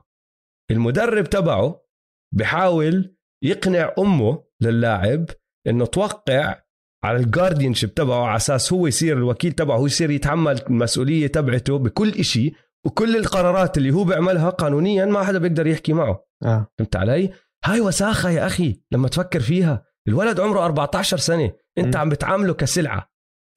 [0.71, 1.87] المدرب تبعه
[2.35, 5.27] بحاول يقنع أمه للاعب
[5.67, 6.63] إنه توقع
[7.05, 11.79] على ال guardianship تبعه على أساس هو يصير الوكيل تبعه هو يصير يتحمل المسؤولية تبعته
[11.79, 12.53] بكل إشي
[12.87, 16.25] وكل القرارات اللي هو بيعملها قانونيا ما حدا بيقدر يحكي معه.
[16.45, 16.67] آه.
[16.79, 17.33] فهمت علي؟
[17.65, 19.85] هاي وساخة يا أخي لما تفكر فيها.
[20.09, 21.53] الولد عمره 14 سنة.
[21.79, 22.01] أنت م.
[22.01, 23.11] عم بتعامله كسلعة.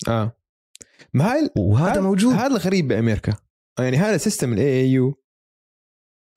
[0.07, 0.37] آه.
[1.13, 2.33] ما هاي وهذا موجود.
[2.33, 3.35] هذا الغريب بامريكا
[3.79, 5.23] يعني هذا system ال AAU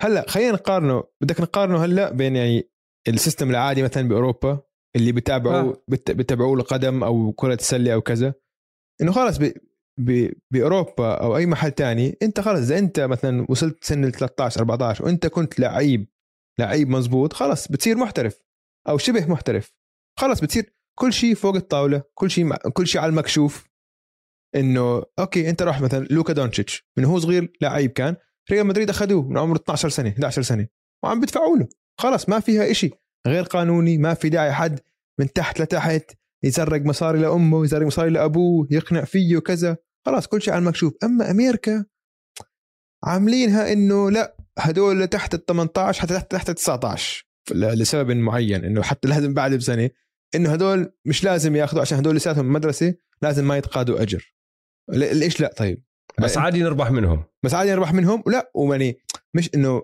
[0.03, 1.05] هلأ خلينا نقارنه.
[1.21, 2.71] بدك نقارنه هلأ بين يعني
[3.09, 4.61] ال system العادي مثلا بأوروبا
[4.97, 5.73] اللي بتابعوا آه.
[5.73, 6.13] آه.
[6.13, 8.35] بتابعوا القدم أو كرة السله أو كذا.
[9.03, 9.53] إنه خلص ب...
[10.01, 10.33] ب...
[10.51, 15.05] بأوروبا أو أي محل تاني أنت خلص إذا أنت مثلا وصلت سن ال 13 14
[15.05, 16.09] وأنت كنت لعيب
[16.59, 18.43] لعيب مزبوط خلص بتصير محترف
[18.89, 19.75] أو شبه محترف.
[20.19, 22.57] خلص بتصير كل شيء فوق الطاولة كل شيء مع...
[22.57, 23.69] كل شيء على المكشوف.
[24.57, 28.17] إنه أوكي أنت راح مثلا لوكا دونتشيتش من هو صغير لعيب كان
[28.51, 30.67] ريال مدريد أخذوه من عمره 12 سنة 11 سنة
[31.05, 31.69] وعم بدفعوا له.
[32.01, 32.91] خلص ما فيها إشي.
[33.27, 34.81] غير قانوني ما في داعي حد
[35.21, 36.11] من تحت لتحت
[36.45, 39.77] يسرق مصاري لأمه يسرق مصاري لأبوه يقنع فيه وكذا.
[40.07, 40.93] خلاص كل شيء على المكشوف.
[41.05, 41.85] أما أمريكا
[43.05, 48.65] عاملينها إنه لا هدول تحت ال 18 حتى تحت تحت ال 19 ل- لسبب معين
[48.65, 49.91] إنه حتى لازم بعد بسنة
[50.35, 54.36] إنه هدول مش لازم ياخذوا عشان هدول لساتهم مدرسة لازم ما يتقاضوا أجر.
[54.89, 55.83] ليش لا طيب.
[56.21, 57.25] بس عادي نربح منهم.
[57.45, 58.99] بس عادي نربح منهم؟ ولا ويعني
[59.35, 59.83] مش إنه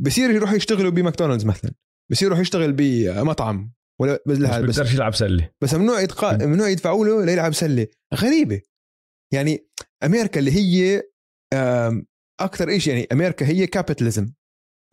[0.00, 1.72] بصير يروحوا يشتغلوا بماكدونالدز مثلا.
[2.10, 5.50] بصير يروح يشتغل بمطعم ولا بس بس لا بس, بيقدرش يلعب سلة.
[5.60, 6.46] بس ممنوع يتقا...
[6.46, 7.86] ممنوع يدفعوا له ليلعب سلة.
[8.14, 8.60] غريبة.
[9.34, 9.68] يعني
[10.04, 11.02] أمريكا اللي هي
[12.40, 14.32] أكثر شيء يعني أمريكا هي كابيتاليزم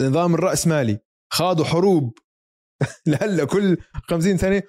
[0.01, 0.99] نظام الراسمالي
[1.33, 2.17] خاضوا حروب.
[3.07, 3.77] لهلأ كل
[4.09, 4.63] 50 سنة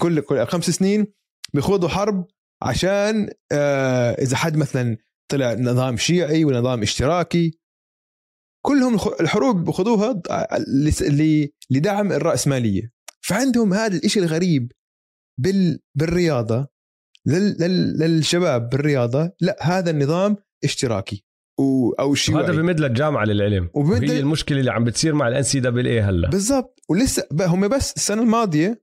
[0.00, 1.06] كل كل خمس سنين
[1.54, 2.26] بيخوضوا حرب
[2.62, 4.96] عشان آه، إذا حد مثلا
[5.28, 7.58] طلع نظام شيعي ولا نظام اشتراكي
[8.66, 10.22] كلهم الحروب بخذوها
[11.70, 12.92] لدعم الرأسمالية.
[13.20, 14.72] فعندهم هذا الإشي الغريب
[15.40, 16.68] بال بالرياضة
[17.26, 21.24] لل لل للشباب بالرياضة لا هذا النظام اشتراكي
[21.60, 23.70] و أو شيوعي هذا بمد للجامعه للعلم.
[23.74, 26.30] وبمد وهي المشكلة اللي عم بتصير مع ال NCAA هلأ.
[26.30, 26.80] بالضبط.
[26.88, 28.82] ولسه هم بس السنة الماضية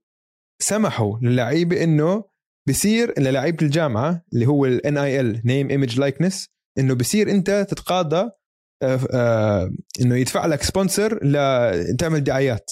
[0.62, 2.24] سمحوا للعيبة إنه
[2.68, 8.30] بصير للعيبه الجامعة اللي هو ال NIL name image likeness إنه بصير أنت تتقاضى
[8.82, 12.70] آه، آه، إنه يدفع لك sponsor لتعمل دعايات.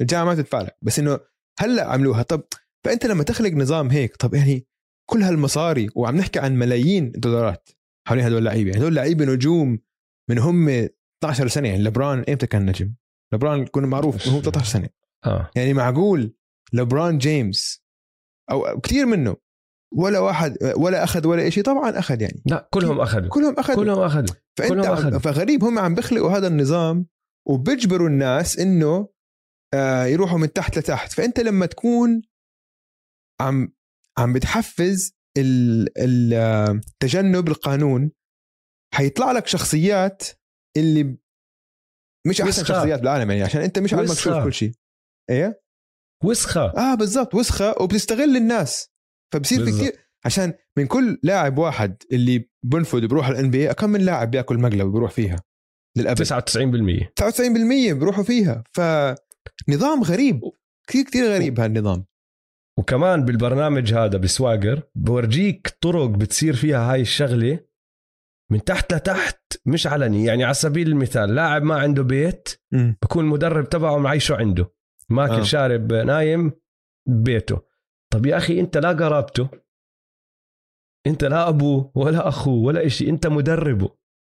[0.00, 1.20] الجامعة تدفع لك بس إنه
[1.58, 2.22] هلأ عملوها.
[2.22, 2.42] طب
[2.84, 4.66] فأنت لما تخلق نظام هيك طب يعني
[5.10, 7.68] كل هالمصاري وعم نحكي عن ملايين الدولارات
[8.08, 8.70] حوالين هدول اللعيبة.
[8.70, 9.78] يعني هدول لعيبة نجوم
[10.30, 11.68] من هم 12 سنة.
[11.68, 12.94] يعني لبران إمتى كان نجم؟
[13.32, 14.88] لبران يكون معروف من هو 13 سنة.
[15.26, 15.50] آه.
[15.56, 16.34] يعني معقول
[16.72, 17.71] لبران جيمس
[18.50, 19.36] أو كثير منه.
[19.94, 22.42] ولا واحد ولا أخذ ولا شيء طبعا أخذ يعني.
[22.46, 23.28] لا كلهم أخذوا.
[23.28, 23.76] كلهم أخذوا.
[23.84, 24.36] كلهم أخذوا.
[24.58, 25.18] فأنت كلهم أخذوا.
[25.18, 27.06] فغريب هم عم بيخلقوا هذا النظام
[27.48, 29.08] وبيجبروا الناس إنه
[29.74, 31.12] آه، يروحوا من تحت لتحت.
[31.12, 32.22] فأنت لما تكون
[33.40, 33.72] عم
[34.18, 38.10] عم بتحفز ال- ال- تجنب القانون
[38.94, 40.22] حيطلع لك شخصيات
[40.76, 41.18] اللي
[42.26, 42.64] مش أحسن.
[42.64, 44.44] شخصيات بالعالم يعني عشان أنت مش على المكشوف وسخة.
[44.44, 44.72] كل شيء.
[45.30, 45.61] إيه؟
[46.24, 46.72] وسخة.
[46.76, 48.90] آه بالضبط وسخة وبتستغل الناس.
[49.32, 49.70] فبصير في.
[49.70, 49.92] كثير
[50.24, 54.92] عشان من كل لاعب واحد اللي بنفذ بروح الان بي كم من لاعب بياكل مقلب
[54.92, 55.42] بيروح فيها؟
[55.96, 56.22] للأبد.
[56.22, 58.64] 99% 99% بيروحوا فيها.
[58.72, 60.40] فنظام غريب.
[60.88, 62.04] كثير كثير غريب هالنظام.
[62.78, 67.60] وكمان بالبرنامج هذا بسواقر بورجيك طرق بتصير فيها هاي الشغلة
[68.50, 70.24] من تحت لتحت مش علني.
[70.24, 74.72] يعني على سبيل المثال لاعب ما عنده بيت بكون المدرب تبعه معيشة عنده.
[75.10, 75.42] ماكل آه.
[75.42, 76.52] شارب نايم
[77.08, 77.60] ببيته.
[78.12, 79.48] طب يا أخي أنت لا قرابته.
[81.06, 83.10] أنت لا أبوه ولا أخوه ولا إشي.
[83.10, 83.90] أنت مدربه.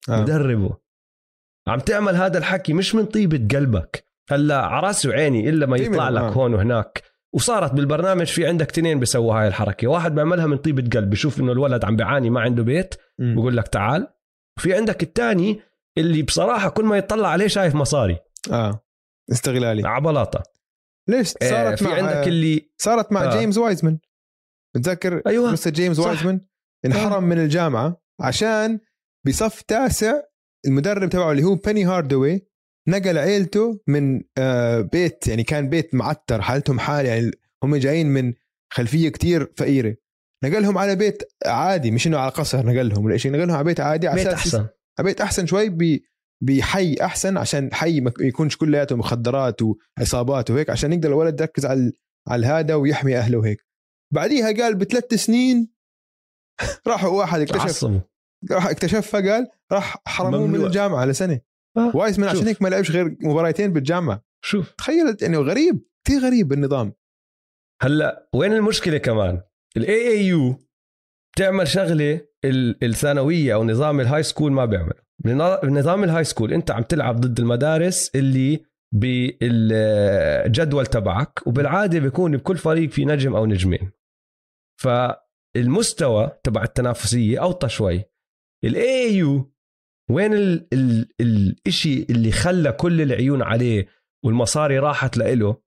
[0.10, 0.22] آه.
[0.22, 0.78] مدربه.
[1.68, 4.06] عم تعمل هذا الحكي مش من طيبة قلبك.
[4.30, 6.30] هلا على راسي وعيني إلا ما يطلع لك آه.
[6.30, 7.04] هون وهناك.
[7.36, 9.88] وصارت بالبرنامج في عندك تنين بيسووا هاي الحركة.
[9.88, 12.96] واحد بيعملها من طيبة قلب بشوف إنه الولد عم بيعاني ما عنده بيت.
[13.20, 14.08] بقول لك تعال.
[14.58, 15.62] وفي عندك الثاني
[15.98, 18.20] اللي بصراحة كل ما يطلع عليه شايف مصاري.
[18.52, 18.84] آه.
[19.32, 19.88] استغلالي.
[19.88, 20.44] عبلاطه
[21.10, 23.40] ليش آه، صارت في مع عندك اللي صارت مع آه.
[23.40, 24.00] جيمس وايزمان
[24.76, 25.52] بتذكر أيوه.
[25.52, 26.08] قصه جيمس صح.
[26.08, 26.42] وايزمان
[26.86, 28.80] انحرم من الجامعة عشان
[29.28, 30.14] بصف تاسع
[30.68, 32.48] المدرب تبعه اللي هو بيني هاردوي
[32.90, 37.32] نقل عيلته من آه، بيت يعني كان بيت معتر حالتهم حال يعني
[37.64, 38.34] هم جايين من
[38.74, 39.96] خلفية كتير فقيرة.
[40.44, 44.08] نقلهم على بيت عادي مش إنه على قصر نقلهم ولا شيء نقلهم على بيت عادي
[44.08, 44.68] على بيت أحسن.
[45.00, 45.70] على بيت أحسن شوي
[46.44, 51.92] بحي أحسن عشان حي ما يكونش كلياته مخدرات وعصابات وهيك عشان يقدر الولد يركز على
[52.28, 53.66] على هذا ويحمي أهله وهيك.
[54.14, 55.72] بعديها قال بثلاث سنين
[56.88, 58.00] راحوا واحد اكتشف عصبوا
[58.52, 60.66] راح اكتشفها قال راح حرموه من.
[60.66, 61.42] الجامعة لسنه
[61.78, 62.48] آه، وايزمان عشان شوف.
[62.48, 64.24] هيك ما لعبش غير مباراتين بالجامعة.
[64.46, 64.72] شوف.
[64.72, 66.94] تخيلت يعني غريب كثير غريب النظام.
[67.82, 69.42] هلأ وين المشكلة كمان؟
[69.78, 70.56] ال AAU
[71.36, 74.94] بتعمل شغلة ال- الثانوية أو نظام ال high school ما بيعمل
[75.26, 82.58] بنظام- ال high school انت عم تلعب ضد المدارس اللي بالجدول تبعك وبالعادة بيكون بكل
[82.58, 83.92] فريق في نجم أو نجمين.
[84.82, 88.04] فالمستوى تبع التنافسية أوطى شوي.
[88.64, 89.52] ال AAU
[90.10, 93.88] وين ال ال الاشي اللي خلى كل العيون عليه
[94.26, 95.58] والمصاري راحت لإله؟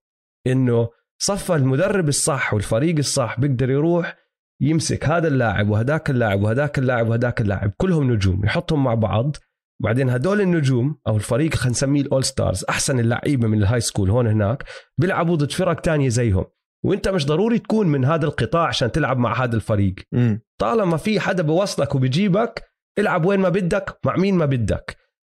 [0.47, 0.89] إنه
[1.21, 4.17] صفى المدرب الصح والفريق الصح بيقدر يروح
[4.61, 9.35] يمسك هذا اللاعب وهداك اللاعب وهداك اللاعب وهداك اللاعب كلهم نجوم يحطهم مع بعض.
[9.83, 14.09] بعدين هدول النجوم أو الفريق خلينا نسميه الأول stars أحسن اللعيبة من ال high school
[14.09, 14.63] هون هناك
[14.97, 16.45] بيلعبوا ضد فرق تانية زيهم.
[16.85, 19.95] وإنت مش ضروري تكون من هذا القطاع عشان تلعب مع هذا الفريق.
[20.13, 22.63] امم طالما في حدا بوصلك وبيجيبك
[22.99, 24.97] ألعب وين ما بدك مع مين ما بدك.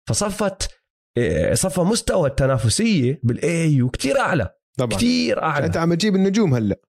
[0.09, 0.71] فصفت
[1.17, 4.55] إيه، صفى مستوى التنافسية بال AAU كثير أعلى.
[4.79, 4.99] طبعا.
[4.99, 5.67] كثير أعلى.
[5.67, 6.81] أنت عم تجيب النجوم هلأ.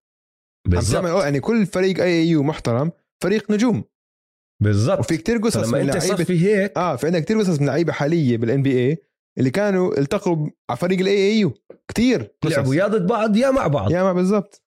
[0.67, 1.23] بالضبط.
[1.23, 2.91] يعني كل فريق AAU محترم
[3.23, 3.83] فريق نجوم.
[4.59, 4.99] بالضبط.
[4.99, 7.67] وفي كتير قصص لما من أنت لعيبه تصفي هيك آه في عندك كثير قصص من
[7.67, 8.97] لعيبة حالية بال NBA
[9.37, 11.53] اللي كانوا التقوا على فريق ال AAU
[11.87, 13.91] كثير لعبوا يا ضد بعض يا مع بعض.
[13.91, 14.63] يا ما بالضبط.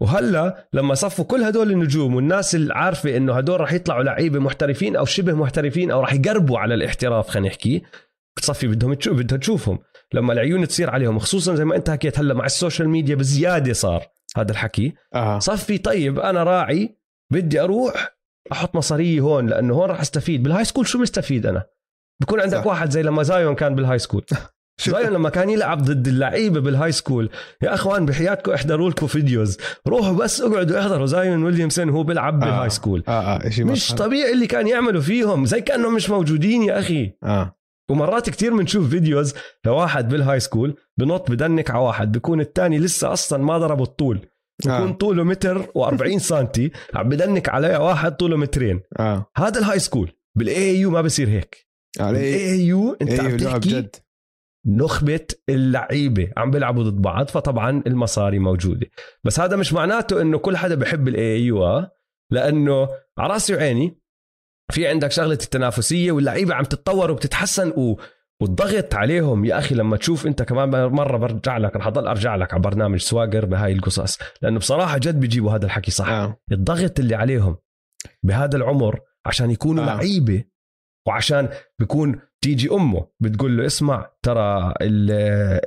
[0.00, 4.96] وهلا لما صفوا كل هدول النجوم والناس اللي عارفة إنه هدول رح يطلعوا لعيبة محترفين
[4.96, 7.82] أو شبه محترفين أو رح يقربوا على الاحتراف خلينا نحكي
[8.36, 9.78] بتصفي بدهم تشوف بدها تشوفهم.
[10.14, 13.72] لما العيون تصير عليهم خصوصا زي ما أنت حكيت هلا مع ال social media بزيادة
[13.72, 14.94] صار هذا الحكي.
[15.14, 16.96] آه صفي طيب أنا راعي
[17.32, 18.19] بدي أروح
[18.52, 20.42] أحط مصاريه هون لأنه هون راح أستفيد.
[20.42, 21.64] بال high school شو بستفيد أنا؟
[22.22, 22.66] بكون عندك صح.
[22.66, 24.24] واحد زي لما زايون كان بال high school
[24.86, 27.30] زايون لما كان يلعب ضد اللعيبة بال high school
[27.62, 32.70] يا أخوان بحياتكم إحضروا لكم videos روحوا بس اقعدوا احضروا زايون ويليامسون وهو بيلعب بال
[32.70, 35.46] high school آه آه شيء مش طبيعي اللي كان يعملوا فيهم.
[35.46, 37.12] زي كأنهم مش موجودين يا أخي.
[37.24, 37.56] آه.
[37.90, 39.34] ومرات كتير بنشوف فيديوز
[39.66, 43.82] لواحد بال high school بنط ب dunk على واحد بيكون الثاني لسه أصلا ما ضرب
[43.82, 44.18] الطول.
[44.66, 44.92] بيكون آه.
[44.92, 46.70] طوله متر و40 سنتي.
[46.94, 49.26] عم ب dunk عليه واحد طوله مترين آه.
[49.36, 51.68] هذا ال high school بال AAU ما بصير هيك.
[51.98, 53.88] بال AAU انت عم تحكي
[54.66, 56.32] نخبة اللعيبة.
[56.36, 58.86] عم بيلعبوا ضد بعض فطبعا المصاري موجودة.
[59.24, 61.86] بس هذا مش معناته إنه كل حدا بحب ال AAU
[62.30, 64.00] لأنه على راسي وعيني
[64.70, 67.96] في عندك شغلة التنافسية واللعيبة عم تتطور وبتتحسن و...
[68.40, 72.52] والضغط عليهم يا أخي لما تشوف أنت كمان مرة برجع لك رح أضل أرجع لك
[72.54, 74.18] على برنامج سواقر بهاي القصص.
[74.42, 76.08] لأنه بصراحة جد بيجيبوا هذا الحكي صح.
[76.08, 77.56] آه الضغط اللي عليهم
[78.22, 79.86] بهذا العمر عشان يكونوا آه.
[79.92, 79.96] آه.
[79.96, 80.44] لعيبة
[81.08, 81.48] وعشان
[81.78, 85.10] بيكون تيجي أمه بتقول له اسمع ترى ال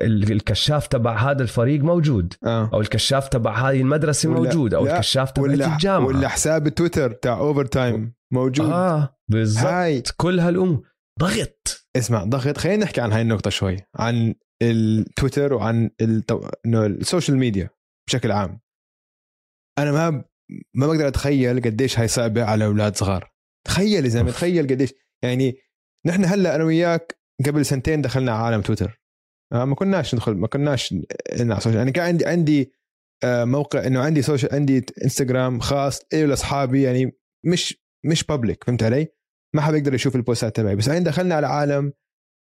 [0.03, 2.69] ال الكشاف تبع هذا الفريق موجود آه.
[2.73, 6.07] أو الكشاف تبع هذه المدرسة ولا- موجود أو لا، الكشاف تبع ولا الجامعة.
[6.07, 8.69] ولا حساب تويتر تاع اوفر تايم موجود.
[8.69, 10.13] آه بالضبط.
[10.17, 10.81] كل هالامور
[11.19, 16.49] ضغط اسمع ضغط خلينا نحكي عن هاي النقطة شوي عن التويتر وعن التو...
[16.65, 17.69] ال social media
[18.07, 18.59] بشكل عام
[19.79, 20.23] أنا ما.
[20.73, 23.33] ما بقدر أتخيل قديش هاي صعبة على أولاد صغار
[23.67, 24.29] تخيل أوف.
[24.29, 25.57] تخيل قديش يعني
[26.05, 29.01] نحن هلأ أنا وياك قبل سنتين دخلنا على عالم تويتر
[29.53, 30.95] آه ما كناش ندخل ما كناش
[31.59, 32.73] social يعني كان عندي عندي
[33.23, 38.83] آه موقع إنه عندي social عندي انستغرام خاص لي ولاصحابي يعني مش مش public فهمت
[38.83, 39.07] علي؟
[39.55, 40.75] ما حدا يقدر يشوف ال posts تبعي.
[40.75, 41.93] بس بعدين دخلنا على عالم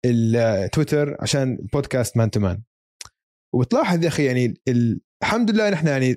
[0.05, 2.63] التويتر عشان البودكاست مان تو مان.
[3.55, 6.15] وبتلاحظ يا أخي يعني ال- الحمد لله نحن يعني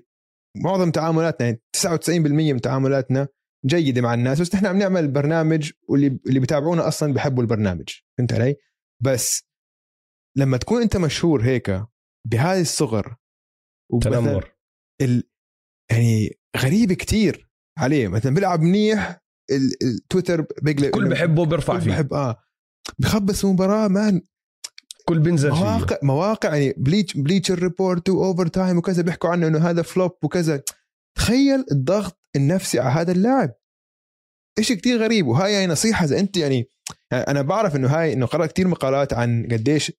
[0.56, 3.28] معظم تعاملاتنا يعني 99% من تعاملاتنا
[3.66, 4.40] جيدة مع الناس.
[4.40, 7.88] بس نحن عم نعمل برنامج واللي اللي بيتابعونا أصلا بيحبوا البرنامج.
[8.18, 8.56] فهمت علي؟
[9.02, 9.42] بس
[10.38, 11.70] لما تكون أنت مشهور هيك
[12.30, 13.16] بهذه الصغر
[14.02, 14.54] تنمر.
[15.02, 15.22] ال...
[15.90, 18.08] يعني غريب كتير عليه.
[18.08, 19.20] مثلا بيلعب منيح
[19.82, 21.90] التويتر بيقلب كل بحبه بيرفع كل فيه.
[21.90, 22.36] بحب آه.
[22.98, 24.22] بخبص مباراة man.
[25.04, 25.60] كل بنزل فيه.
[25.60, 30.62] مواقع مواقع يعني Bleacher Bleacher Report و Overtime وكذا بيحكوا عنه إنه هذا flop وكذا.
[31.18, 33.54] تخيل الضغط النفسي على هذا اللاعب.
[34.58, 35.26] إيش كتير غريب.
[35.26, 36.68] وهاي يعني نصيحة إذا أنت يعني
[37.12, 39.92] يعني أنا بعرف إنه هاي إنه قرأت كتير مقالات عن قديش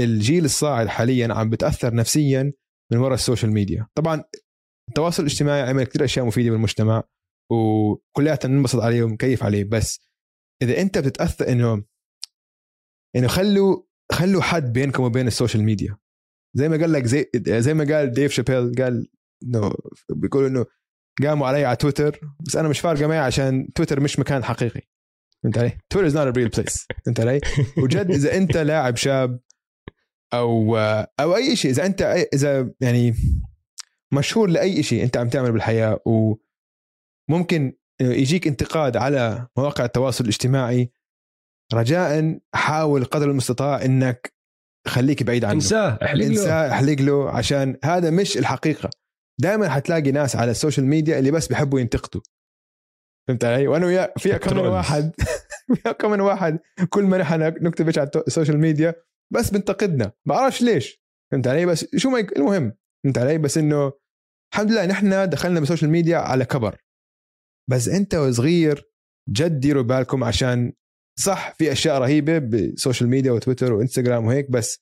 [0.00, 2.52] الجيل الصاعد حاليا عم بتأثر نفسيا
[2.92, 3.86] من وراء ال social media.
[3.94, 4.24] طبعا
[4.88, 7.02] التواصل الاجتماعي عمل كتير أشياء مفيدة بالمجتمع.
[7.50, 10.00] وكلياتنا ننبسط عليه ونكيف عليه بس
[10.62, 11.84] إذا أنت بتتأثر إنه
[13.16, 13.82] إنه خلوا
[14.12, 15.96] خلوا حد بينكم وبين ال social media
[16.54, 19.08] زي ما قال لك زي زي ما قال ديف شابيل قال
[19.42, 19.72] إنه
[20.10, 20.66] بيقول إنه
[21.22, 24.80] قاموا علي على تويتر بس أنا مش فارقة معي عشان تويتر مش مكان حقيقي
[25.42, 27.40] فهمت علي؟ Twitter is not a real place فهمت علي؟
[27.82, 29.40] وجد إذا أنت لاعب شاب
[30.34, 30.76] أو
[31.20, 32.02] أو أي شيء إذا أنت
[32.34, 33.14] إذا يعني
[34.12, 36.00] مشهور لأي شيء أنت عم تعمل بالحياة
[37.30, 40.90] وممكن يجيك انتقاد على مواقع التواصل الاجتماعي.
[41.72, 44.34] رجاء حاول قدر المستطاع إنك
[44.86, 45.54] خليك بعيد عنه.
[45.54, 46.26] انساه احلق له.
[46.26, 48.90] انساه احلق له عشان هذا مش الحقيقة.
[49.40, 52.22] دائما حتلاقي ناس على ال social media اللي بس بيحبوا ينتقدوا.
[53.28, 54.66] فهمت علي؟ وأنا ويا في كم من.
[54.66, 55.14] واحد
[55.82, 58.94] في كم من واحد كل ما نحن نكتب إيش على ال social media
[59.32, 60.04] بس بنتقدنا.
[60.04, 61.02] ما بعرفش ليش.
[61.32, 62.18] فهمت علي؟ بس شو ما.
[62.18, 62.72] المهم.
[63.04, 63.92] فهمت علي؟ بس إنه
[64.52, 66.76] الحمد لله نحن دخلنا بال social media على كبر.
[67.68, 68.90] بس انت وصغير
[69.28, 70.72] جد ديروا بالكم عشان
[71.18, 74.78] صح في أشياء رهيبة بال social media وتويتر وإنستغرام وهيك بس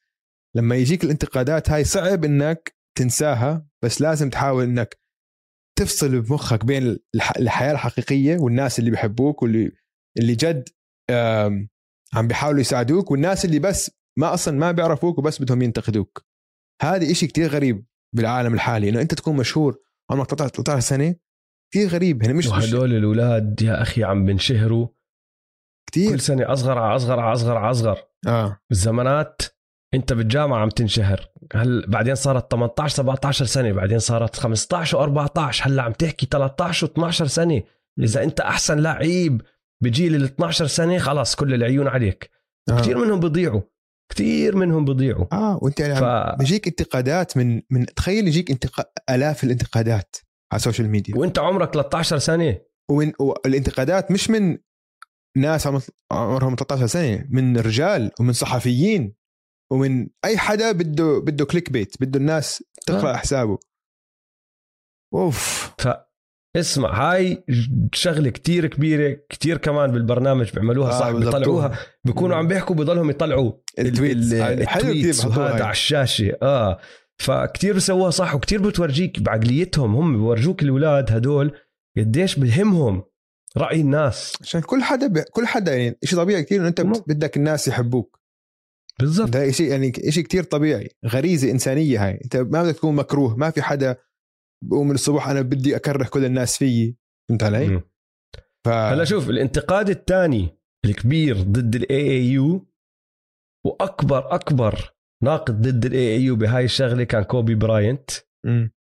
[0.56, 4.98] لما يجيك الانتقادات هاي صعب إنك تنساها بس لازم تحاول إنك
[5.78, 9.72] تفصل بمخك بين الح- الحياة الحقيقية والناس اللي بيحبوك واللي
[10.18, 10.68] اللي جد
[12.14, 16.24] عم بيحاولوا يساعدوك والناس اللي بس ما أصلا ما بيعرفوك وبس بدهم ينتقدوك.
[16.82, 19.78] هذا إشي كتير غريب بالعالم الحالي إنه أنت تكون مشهور
[20.10, 21.14] عمرك 13 13 سنة
[21.72, 22.22] كثير غريب.
[22.22, 24.88] يعني مش وهدول الأولاد يا أخي عم بنشهروا
[25.90, 27.98] كثير كل سنة أصغر على أصغر على أصغر على أصغر.
[28.26, 28.60] آه.
[28.70, 29.42] الزمانات
[29.94, 31.28] أنت بالجامعة عم تنشهر.
[31.54, 37.10] هل بعدين صارت 18 17 سنة بعدين صارت 15 و14 هلأ عم تحكي 13 و12
[37.10, 37.62] سنة.
[37.98, 39.42] إذا أنت أحسن لعيب
[39.82, 42.30] بجيل ال 12 سنة خلاص كل العيون عليك.
[42.70, 42.80] آه.
[42.80, 43.62] كثير منهم بيضيعوا
[44.12, 46.38] كثير منهم بيضيعوا آه وأنت يعني ف...
[46.38, 48.84] بيجيك انتقادات من من تخيل يجيك انتقا...
[49.10, 50.16] آلاف الانتقادات.
[50.52, 54.58] على ال social media وانت عمرك 13 سنه ومن والانتقادات مش من
[55.36, 55.80] ناس عم-
[56.12, 59.14] عمرهم 13 سنه من رجال ومن صحفيين
[59.72, 63.16] ومن أي حدا بده بده clickbait بده الناس تقرأ آه.
[63.16, 63.58] حسابه.
[65.14, 65.70] أوف.
[66.56, 67.44] اسمع هاي
[67.94, 71.10] شغلة كتير كبيرة كتير كمان بالبرنامج بيعملوها آه، صح.
[71.10, 75.42] بيطلعوها بيكونوا عم بيحكوا بضلهم يطلعوا ال tweets ال- حلو كثير.
[75.42, 76.36] على الشاشة.
[76.42, 76.78] آه.
[77.18, 81.58] فكتير بسووها صح وكتير بتورجيك بعقليتهم هم بورجوك الاولاد هدول
[81.96, 83.02] قديش بهمهم
[83.56, 84.36] رأي الناس.
[84.40, 85.18] عشان كل حدا ب...
[85.18, 86.80] كل حدا يعني شيء طبيعي كثير إنه أنت.
[86.80, 88.20] بدك الناس يحبوك.
[89.00, 89.28] بالضبط.
[89.28, 92.20] ده شيء يعني شيء كثير طبيعي غريزة إنسانية هاي.
[92.24, 93.96] أنت ما بدك تكون مكروه ما في حدا
[94.64, 96.96] بقوم من الصبح أنا بدي أكره كل الناس فيي.
[97.28, 97.82] فهمت علي؟
[98.64, 98.68] ف...
[98.68, 102.66] هلا شوف الانتقاد الثاني الكبير ضد ال AAU
[103.66, 108.10] وأكبر أكبر ناقد ضد ال AAU بهاي الشغلة كان كوبي براينت
[108.46, 108.72] مم.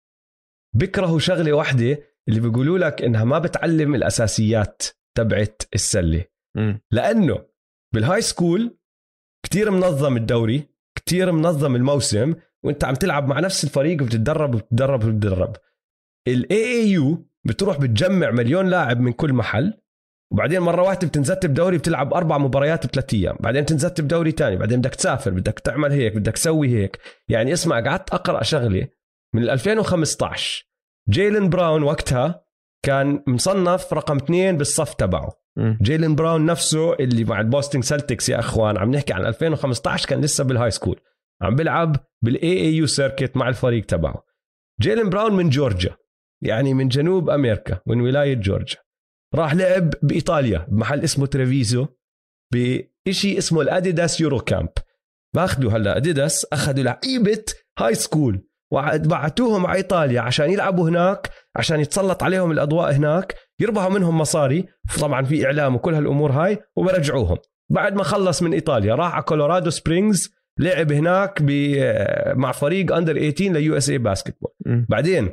[0.76, 4.82] بيكرهوا شغلة واحدة اللي بيقولوا لك إنها ما بتعلم الأساسيات
[5.16, 6.24] تبعت السلة.
[6.90, 7.46] لأنه
[7.94, 8.78] بال high school
[9.46, 10.68] كتير منظم الدوري
[10.98, 12.34] كتير منظم الموسم
[12.64, 15.56] وإنت عم تلعب مع نفس الفريق وبتتدرب وبتتدرب وبتتدرب
[16.28, 19.80] ال AAU بتروح بتجمع مليون لاعب من كل محل
[20.32, 24.80] وبعدين مرة واحدة بتنزت بدوري بتلعب أربع مباريات بثلاث أيام بعدين بتنزت بدوري تاني بعدين
[24.80, 26.98] بدك تسافر بدك تعمل هيك بدك تسوي هيك.
[27.28, 28.88] يعني اسمع قعدت أقرأ شغلة
[29.34, 30.64] من 2015
[31.08, 32.44] جيلن براون وقتها
[32.84, 35.32] كان مصنف رقم اثنين بالصف تبعه.
[35.82, 40.44] جيلن براون نفسه اللي مع البوستن سلتكس يا أخوان عم نحكي عن 2015 كان لسه
[40.44, 41.00] بال high school
[41.42, 44.22] عم بيلعب بال AAU circuit مع الفريق تبعه.
[44.80, 45.96] جيلن براون من جورجيا
[46.42, 48.85] يعني من جنوب أمريكا من ولاية جورجيا.
[49.38, 51.86] راح لعب بإيطاليا بمحل اسمه تريفيزو
[53.06, 54.68] بشيء اسمه الأديداس Eurocamp.
[55.34, 57.44] باخذوا هلا أديداس اخذوا لعيبة
[57.78, 58.42] high school
[58.72, 64.66] وبعتوهم على إيطاليا عشان يلعبوا هناك عشان يتسلط عليهم الأضواء هناك يربحوا منهم مصاري.
[65.00, 67.38] طبعا في إعلام وكل هالأمور هاي وبرجعوهم.
[67.70, 71.42] بعد ما خلص من إيطاليا راح على كولورادو سبرينجز لعب هناك
[72.36, 74.50] مع فريق under 18 ل USA Basketball.
[74.88, 75.32] بعدين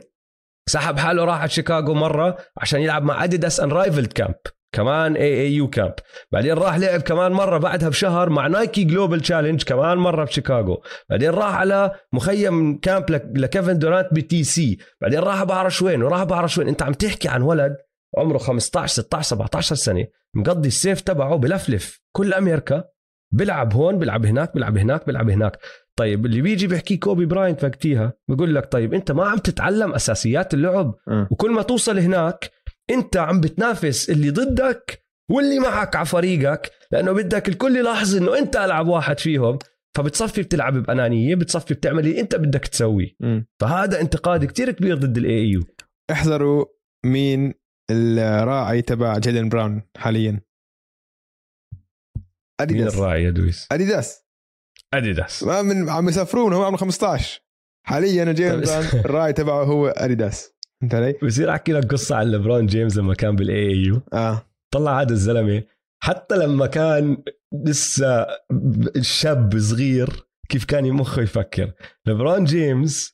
[0.70, 4.36] سحب حاله راح على شيكاغو مرة عشان يلعب مع اديداس Unrivaled Camp
[4.72, 5.94] كمان AAU camp
[6.32, 10.84] بعدين راح لعب كمان مرة بعدها بشهر مع نايكي Global Challenge كمان مرة بشيكاغو.
[11.10, 16.24] بعدين راح على مخيم camp لك- لكيفن دورانت ب DC بعدين راح بعرش وين وراح
[16.24, 17.76] بعرش وين أنت عم تحكي عن ولد
[18.18, 20.06] عمره 15 16 17 سنة
[20.36, 22.02] مقضي الصيف تبعه بلفلف.
[22.16, 22.84] كل أمريكا
[23.34, 25.58] بيلعب هون بيلعب هناك بيلعب هناك بيلعب هناك.
[26.00, 30.54] طيب اللي بيجي بيحكي كوبي براينت وقتيها بقول لك طيب أنت ما عم تتعلم أساسيات
[30.54, 31.28] اللعب آه.
[31.32, 32.52] وكل ما توصل هناك
[32.90, 38.56] أنت عم بتنافس اللي ضدك واللي معك على فريقك لأنه بدك الكل يلاحظ إنه أنت
[38.56, 39.60] ألعب واحد فيهم
[39.98, 43.48] فبتصفي بتلعب بأنانية بتصفي بتعمل اللي أنت بدك تسويه مم.
[43.62, 45.64] فهذا انتقاد كتير كبير ضد ال AAU
[46.12, 46.66] احذروا
[47.06, 47.54] مين
[47.92, 50.32] الراعي تبع جيلن براون حاليا.
[50.32, 50.42] مين
[52.60, 52.96] أديداس.
[52.96, 54.23] الراعي يا دويس؟ أديداس.
[54.98, 55.44] أديداس.
[55.44, 57.42] ما من عم يسافرون هو عمره 15
[57.86, 58.84] حاليا جيلن طيب.
[59.06, 60.54] الراعي تبعه هو أديداس.
[60.82, 64.42] فهمت علي؟ بصير أحكي لك قصة عن ليبرون جيمس لما كان بال AAU آه.
[64.74, 65.64] طلع هذا الزلمة
[66.04, 67.18] حتى لما كان
[67.66, 68.28] لسه
[69.02, 70.10] شاب صغير
[70.50, 71.72] كيف كان مخه يفكر.
[72.06, 73.14] ليبرون جيمس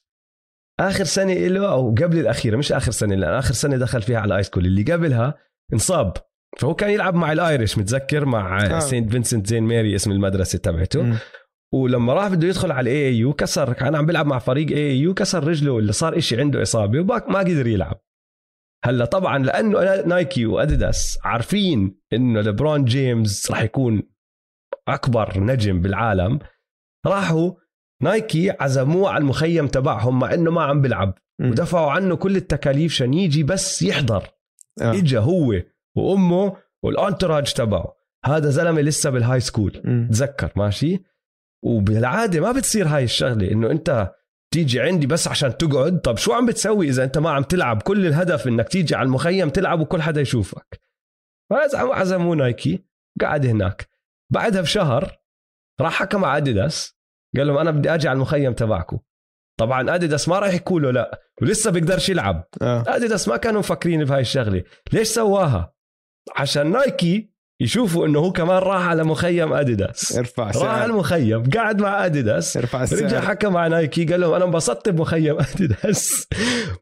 [0.80, 4.28] آخر سنة له أو قبل الأخيرة مش آخر سنة لأن آخر سنة دخل فيها على
[4.28, 5.38] ال high school اللي قبلها
[5.74, 6.14] انصاب.
[6.58, 8.80] فهو كان يلعب مع ال Irish متذكر؟ مع آه.
[8.80, 11.18] سينت فينسنت سينت ماري اسم المدرسة تبعته.
[11.74, 15.48] ولما راح بده يدخل على ال AAU كسر كان عم بيلعب مع فريق AAU كسر
[15.48, 18.02] رجله ولا صار إشي عنده إصابة وباك ما قدر يلعب
[18.86, 24.04] هلأ طبعا لأنه نايكي واديداس عارفين إنه ليبرون جيمس راح يكون
[24.88, 26.40] أكبر نجم بالعالم
[27.06, 27.52] راحوا
[28.02, 31.14] نايكي عزموه على المخيم تبعهم مع إنه ما عم بيلعب.
[31.42, 34.24] ودفعوا عنه كل التكاليف عشان يجي بس يحضر
[34.82, 34.92] آه.
[34.92, 35.54] إجا هو
[35.96, 37.96] وأمه وال entourage تبعه
[38.26, 39.72] هذا زلمة لسه بال high school.
[40.12, 41.04] تذكر ماشي
[41.64, 44.12] وبالعادة ما بتصير هاي الشغلة إنه أنت
[44.54, 48.06] تيجي عندي بس عشان تقعد طب شو عم بتسوي إذا أنت ما عم تلعب؟ كل
[48.06, 50.82] الهدف إنك تيجي على المخيم تلعب وكل حدا يشوفك.
[51.52, 52.86] عزموا نايكي
[53.22, 53.88] قعد هناك.
[54.32, 55.18] بعدها بشهر
[55.82, 56.98] راح حكى مع اديداس
[57.38, 59.00] قال لهم أنا بدي أجي على المخيم تبعكم.
[59.60, 62.48] طبعا اديداس ما راح يحكوا له لا ولسه بيقدرش يلعب.
[62.62, 62.84] آه.
[62.88, 64.64] اديداس ما كانوا مفكرين بهاي الشغلة.
[64.94, 65.74] ليش سواها؟
[66.36, 70.18] عشان نايكي يشوفوا إنه هو كمان راح على مخيم أديداس.
[70.18, 72.58] ارفع راح على سعر المخيم قعد مع أديداس.
[72.58, 76.28] ارفع رجع السعر حكى مع نايكي قال لهم أنا انبسطت بمخيم أديداس.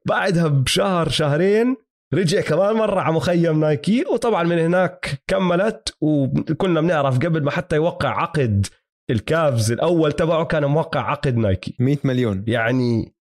[0.05, 1.75] بعدها بشهر شهرين
[2.13, 7.75] رجع كمان مرة على مخيم نايكي وطبعا من هناك كملت وكنا بنعرف قبل ما حتى
[7.75, 8.67] يوقع عقد
[9.11, 11.75] الكافز الأول تبعه كان موقع عقد نايكي.
[11.79, 12.43] 100 مليون.
[12.47, 13.15] يعني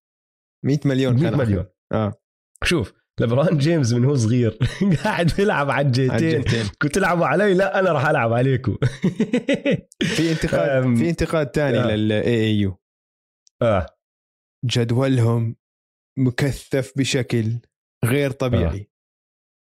[0.65, 1.65] 100 مليون 100 كان مليون.
[1.91, 2.13] آه.
[2.63, 4.57] شوف لبران جيمس من هو صغير.
[5.03, 6.69] قاعد بيلعب على الجهتين الجهتين.
[6.81, 8.77] كنت تلعبوا علي لا أنا راح ألعب عليكم.
[10.15, 11.95] في انتقاد في انتقاد ثاني آه.
[11.95, 12.77] لل AAU
[13.61, 13.85] آه.
[14.65, 15.55] جدولهم
[16.19, 17.59] مكثف بشكل
[18.05, 18.89] غير طبيعي.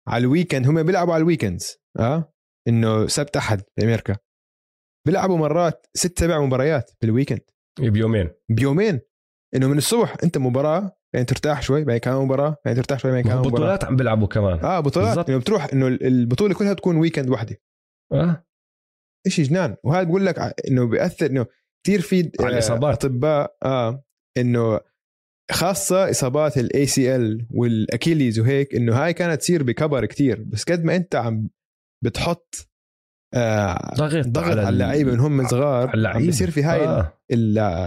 [0.08, 2.32] على ال weekend هم بيلعبوا على ال weekends آه؟
[2.68, 4.16] إنه سبت أحد بامريكا
[5.06, 7.40] بيلعبوا مرات ست سبع مباريات بال weekend
[7.80, 8.30] بيومين.
[8.48, 9.00] بيومين.
[9.54, 13.24] إنه من الصبح أنت مباراة بعدين ترتاح شوي بعدين كمان مباراة بعدين ترتاح شوي بعدين
[13.24, 15.28] كمان مباراة بطولات عم بيلعبوا كمان آه بطولات بالضبط.
[15.30, 17.60] انه بتروح إنه البطولة كلها تكون weekend واحدة
[18.12, 18.44] آه.
[19.28, 20.38] شيء جنان وهذا بقول لك
[20.68, 21.46] إنه بيأثر إنه
[21.86, 23.04] كثير في على الإصابات.
[23.04, 24.04] أطباء آه
[24.38, 24.80] إنه
[25.50, 30.84] خاصة إصابات ال ACL وال Achilles وهيك إنه هاي كانت تصير بكبر كتير بس قد
[30.84, 31.48] ما أنت عم
[32.04, 32.68] بتحط
[33.34, 36.06] آه ضغط ضغط على على ال- اللعيبة من هم صغار.
[36.06, 37.12] عم بيصير في هاي آه.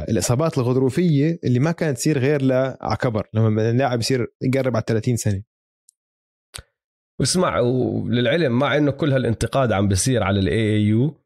[0.09, 4.83] الإصابات الغضروفية اللي ما كانت تصير غير لا على كبر لما اللاعب يصير يقرب على
[4.87, 5.41] 30 سنة
[7.19, 11.17] واسمع وللعلم مع إنه كل هالانتقاد عم بيصير على ال AAU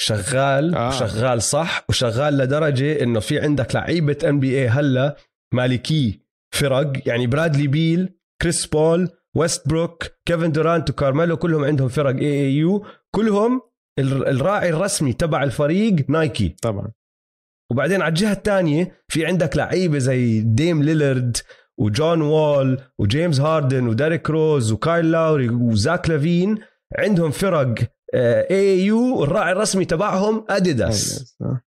[0.00, 0.74] شغال.
[0.74, 0.90] آه.
[0.90, 5.16] شغال صح وشغال لدرجة إنه في عندك لعيبة NBA هلا
[5.54, 6.20] مالكي
[6.54, 8.08] فرق يعني برادلي بيل
[8.42, 12.84] كريس بول ويست بروك كيفن دورانت وكارميلو كلهم عندهم فرق AAU
[13.14, 13.60] كلهم
[13.98, 16.56] ال- الراعي الرسمي تبع الفريق نايكي.
[16.62, 16.92] طبعا.
[17.70, 21.36] وبعدين على الجهة الثانية في عندك لعيبة زي ديم ليلرد
[21.78, 26.58] وجون وول وجيمس هاردن وديريك روز وكايل لاوري وزاك لافين.
[26.98, 27.74] عندهم فرق
[28.14, 31.60] AAU الراعي الرسمي تبعهم اديداس آه.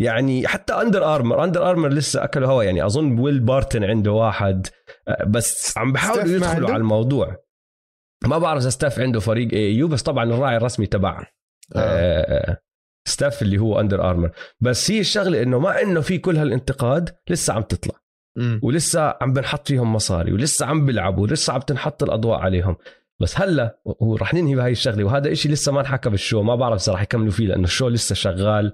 [0.00, 2.62] يعني حتى اندر ارمر اندر ارمر لسه اكلوا هوا.
[2.62, 4.66] يعني أظن ويل بارتن عنده واحد
[5.08, 7.36] آه، بس عم بحاولوا يدخلوا؟ على الموضوع.
[8.26, 11.26] ما بعرف إذا Steph عنده فريق AAU بس طبعا الراعي الرسمي تبعه.
[11.76, 11.80] آه.
[11.80, 12.56] آه،
[13.08, 17.52] Steph اللي هو Under Armour بس هي الشغلة إنه مع إنه في كل هالانتقاد لسه
[17.54, 17.94] عم تطلع.
[18.36, 18.60] مم.
[18.62, 22.76] ولسه عم بنحط فيهم مصاري ولسه عم بيلعبوا ولسه عم تنحط الأضواء عليهم.
[23.20, 25.04] بس هلأ ورح ننهي بهاي الشغلة.
[25.04, 26.42] وهذا إشي لسه ما انحكى بال show.
[26.42, 28.72] ما بعرف إذا رح يكملوا فيه لأنه ال show لسه شغال.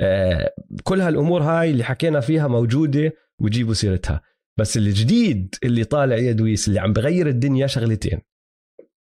[0.00, 4.20] آه، كل هالأمور هاي اللي حكينا فيها موجودة وجيبوا سيرتها.
[4.58, 8.20] بس الجديد اللي طالع يا دويس اللي عم بغير الدنيا شغلتين.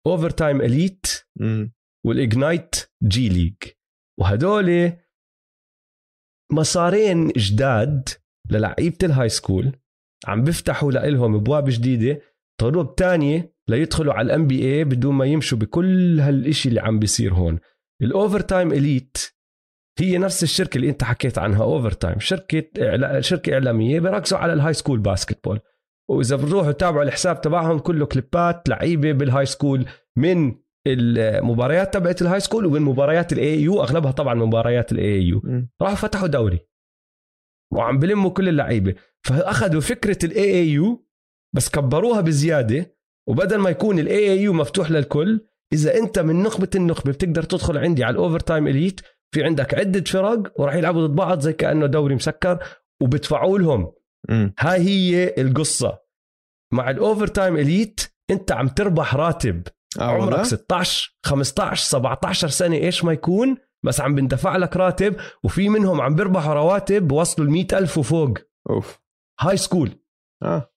[0.07, 1.05] Overtime Elite.
[2.05, 3.55] وال Ignite G League
[4.19, 4.91] وهدول
[6.51, 8.09] مسارين جداد
[8.51, 9.71] للعيبة ال high school
[10.27, 12.21] عم بيفتحوا لهم أبواب جديدة
[12.59, 17.59] طرق تانية ليدخلوا على ال NBA بدون ما يمشوا بكل هالشيء اللي عم بيصير هون.
[18.01, 19.17] ال Overtime Elite
[19.99, 22.63] هي نفس الشركة اللي أنت حكيت عنها Overtime شركة
[23.19, 25.59] شركة إعلامية بيركزوا على ال high school basketball
[26.09, 29.85] وإذا بتروحوا تتابعوا الحساب تبعهم كله كليبات لعيبة بال high school
[30.17, 30.55] من
[30.87, 35.41] المباريات تبعت ال high school ومن مباريات ال AAU أغلبها طبعا مباريات ال AAU.
[35.81, 36.59] راحوا فتحوا دوري.
[37.73, 38.95] وعم بلموا كل اللعيبة.
[39.27, 41.07] فأخذوا فكرة ال AAU
[41.55, 42.97] بس كبروها بزيادة
[43.29, 48.03] وبدل ما يكون ال AAU مفتوح للكل إذا أنت من نخبة النخبة بتقدر تدخل عندي
[48.03, 49.01] على ال Overtime Elite
[49.33, 52.63] في عندك عدة فرق وراح يلعبوا ضد بعض زي كأنه دوري مسكر
[53.01, 53.91] وبدفعوا لهم.
[54.59, 55.99] هاي هي القصة.
[56.73, 58.01] مع ال Overtime Elite
[58.31, 59.67] انت عم تربح راتب
[59.99, 65.15] آه عمرك والله 16 15 17 سنة إيش ما يكون بس عم بندفع لك راتب
[65.43, 68.37] وفي منهم عم بيربحوا رواتب بوصلوا ال ألف وفوق.
[68.69, 68.99] أوف.
[69.39, 69.91] high school
[70.43, 70.73] آه.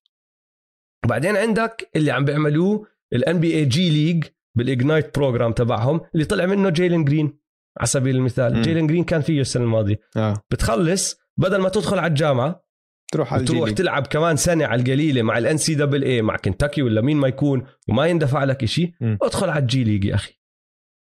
[1.05, 4.25] وبعدين عندك اللي عم بيعملوه ال NBA G League بال
[4.57, 7.41] Ignite program تبعهم اللي طلع منه جيلين جرين
[7.79, 8.55] على سبيل المثال.
[8.55, 8.63] مم.
[8.63, 10.01] جيلين جرين كان فيه السنة الماضية.
[10.17, 10.43] آه.
[10.51, 12.65] بتخلص بدل ما تدخل على الجامعة
[13.13, 17.17] تروح على الجيلي تلعب كمان سنة على القليلة مع ال NCAA مع كنتاكي ولا مين
[17.17, 18.93] ما يكون وما يندفع لك شيء.
[19.03, 20.33] ادخل على الجي ليج يا أخي.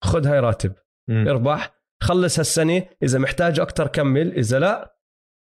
[0.04, 0.74] خذ هاي راتب.
[1.10, 1.28] مم.
[1.28, 1.76] اربح.
[2.04, 2.84] خلص هالسنة.
[3.04, 4.34] إذا محتاج أكتر كمل.
[4.34, 4.98] إذا لا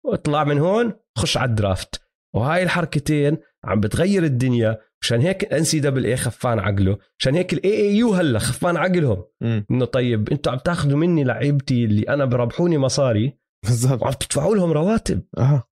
[0.07, 2.01] اطلع من هون خش على ال draft.
[2.35, 4.79] وهاي الحركتين عم بتغير الدنيا.
[5.03, 6.99] عشان هيك NCAA خفان عقله.
[7.21, 9.25] عشان هيك ال AAU هلا خفان عقلهم.
[9.43, 13.39] إنه طيب إنتوا عم تاخذوا مني لعيبتي اللي أنا بربحوني مصاري.
[13.65, 14.03] بالضبط.
[14.03, 15.23] وعم تدفعوا لهم رواتب.
[15.39, 15.63] آه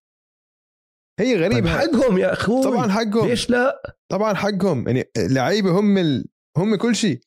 [1.23, 1.71] هي طيب غريبة.
[1.71, 2.63] حقهم يا أخوي.
[2.65, 3.29] طبعا حقهم.
[3.29, 4.87] ليش لا؟ طبعا حقهم.
[4.87, 6.29] يعني اللعيبه هم ال...
[6.57, 7.21] هم كل شيء.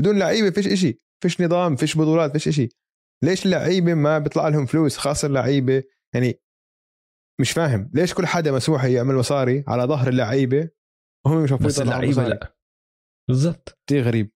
[0.00, 1.00] بدون لعيبة فيش إشي.
[1.22, 2.68] فيش نظام فيش بطولات فيش إشي.
[3.24, 5.82] ليش اللعيبه ما بيطلع لهم فلوس خاصة اللعيبه
[6.14, 6.40] يعني
[7.40, 7.90] مش فاهم.
[7.94, 10.70] ليش كل حدا مسموح يعمل مصاري على ظهر اللعيبة
[11.26, 12.56] وهم مش بس اللعيبة لا.
[13.28, 13.78] بالضبط.
[13.86, 14.30] كثير غريب.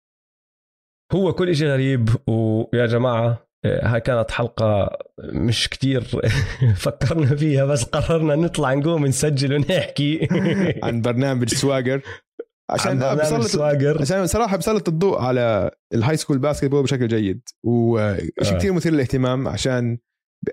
[1.12, 6.00] هو كل إشي غريب ويا جماعة آه، هاي كانت حلقة مش كتير
[6.84, 10.28] فكرنا فيها بس قررنا نطلع نقوم نسجل ونحكي.
[10.84, 12.02] عن برنامج Swagger
[12.70, 14.00] عشان برنامج Swagger.
[14.00, 17.42] عشان صراحة بسلط الضوء على ال high school basketball بشكل جيد.
[17.64, 18.58] وشيء آه.
[18.58, 19.98] كثير مثير للاهتمام عشان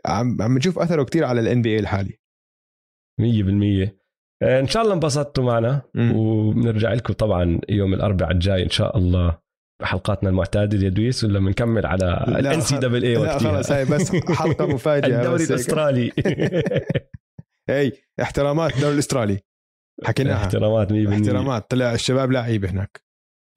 [0.06, 2.20] عم عم نشوف أثره كثير على ال NBA الحالي.
[3.20, 3.98] مية بالمية.
[4.44, 5.82] آه، إن شاء الله انبسطتوا معنا.
[5.96, 9.38] وبنرجع لكم طبعا يوم الأربعاء الجاي إن شاء الله.
[9.82, 14.66] بحلقاتنا المعتادة يا دويس ولا بنكمل على لا، ال NCAA لا خلص هاي بس حلقة
[14.68, 15.44] مفاجأة الدوري.
[15.44, 16.12] الأسترالي.
[17.70, 19.40] هي احترامات الدوري الأسترالي.
[20.06, 20.38] حكيناها.
[20.38, 23.02] احترامات 100% احترامات طلع الشباب لعيبه هناك.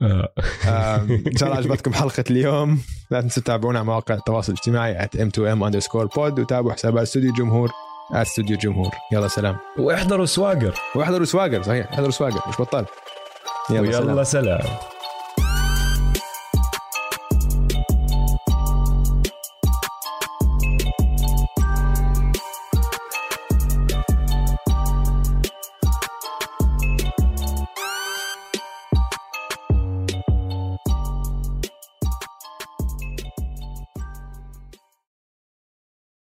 [0.01, 0.33] آه.
[1.27, 2.81] إن شاء الله عجبتكم حلقة اليوم.
[3.11, 7.71] لا تنسوا تتابعونا على مواقع التواصل الاجتماعي at m2m underscore pod وتابعوا حسابات استوديو الجمهور
[8.13, 9.57] استوديو الجمهور يلا سلام.
[9.79, 10.73] واحضروا سواقر.
[10.95, 11.87] واحضروا سواقر صحيح.
[11.93, 12.85] احضروا سواقر مش بطال.
[13.69, 14.59] يلا, يلا سلام, سلام.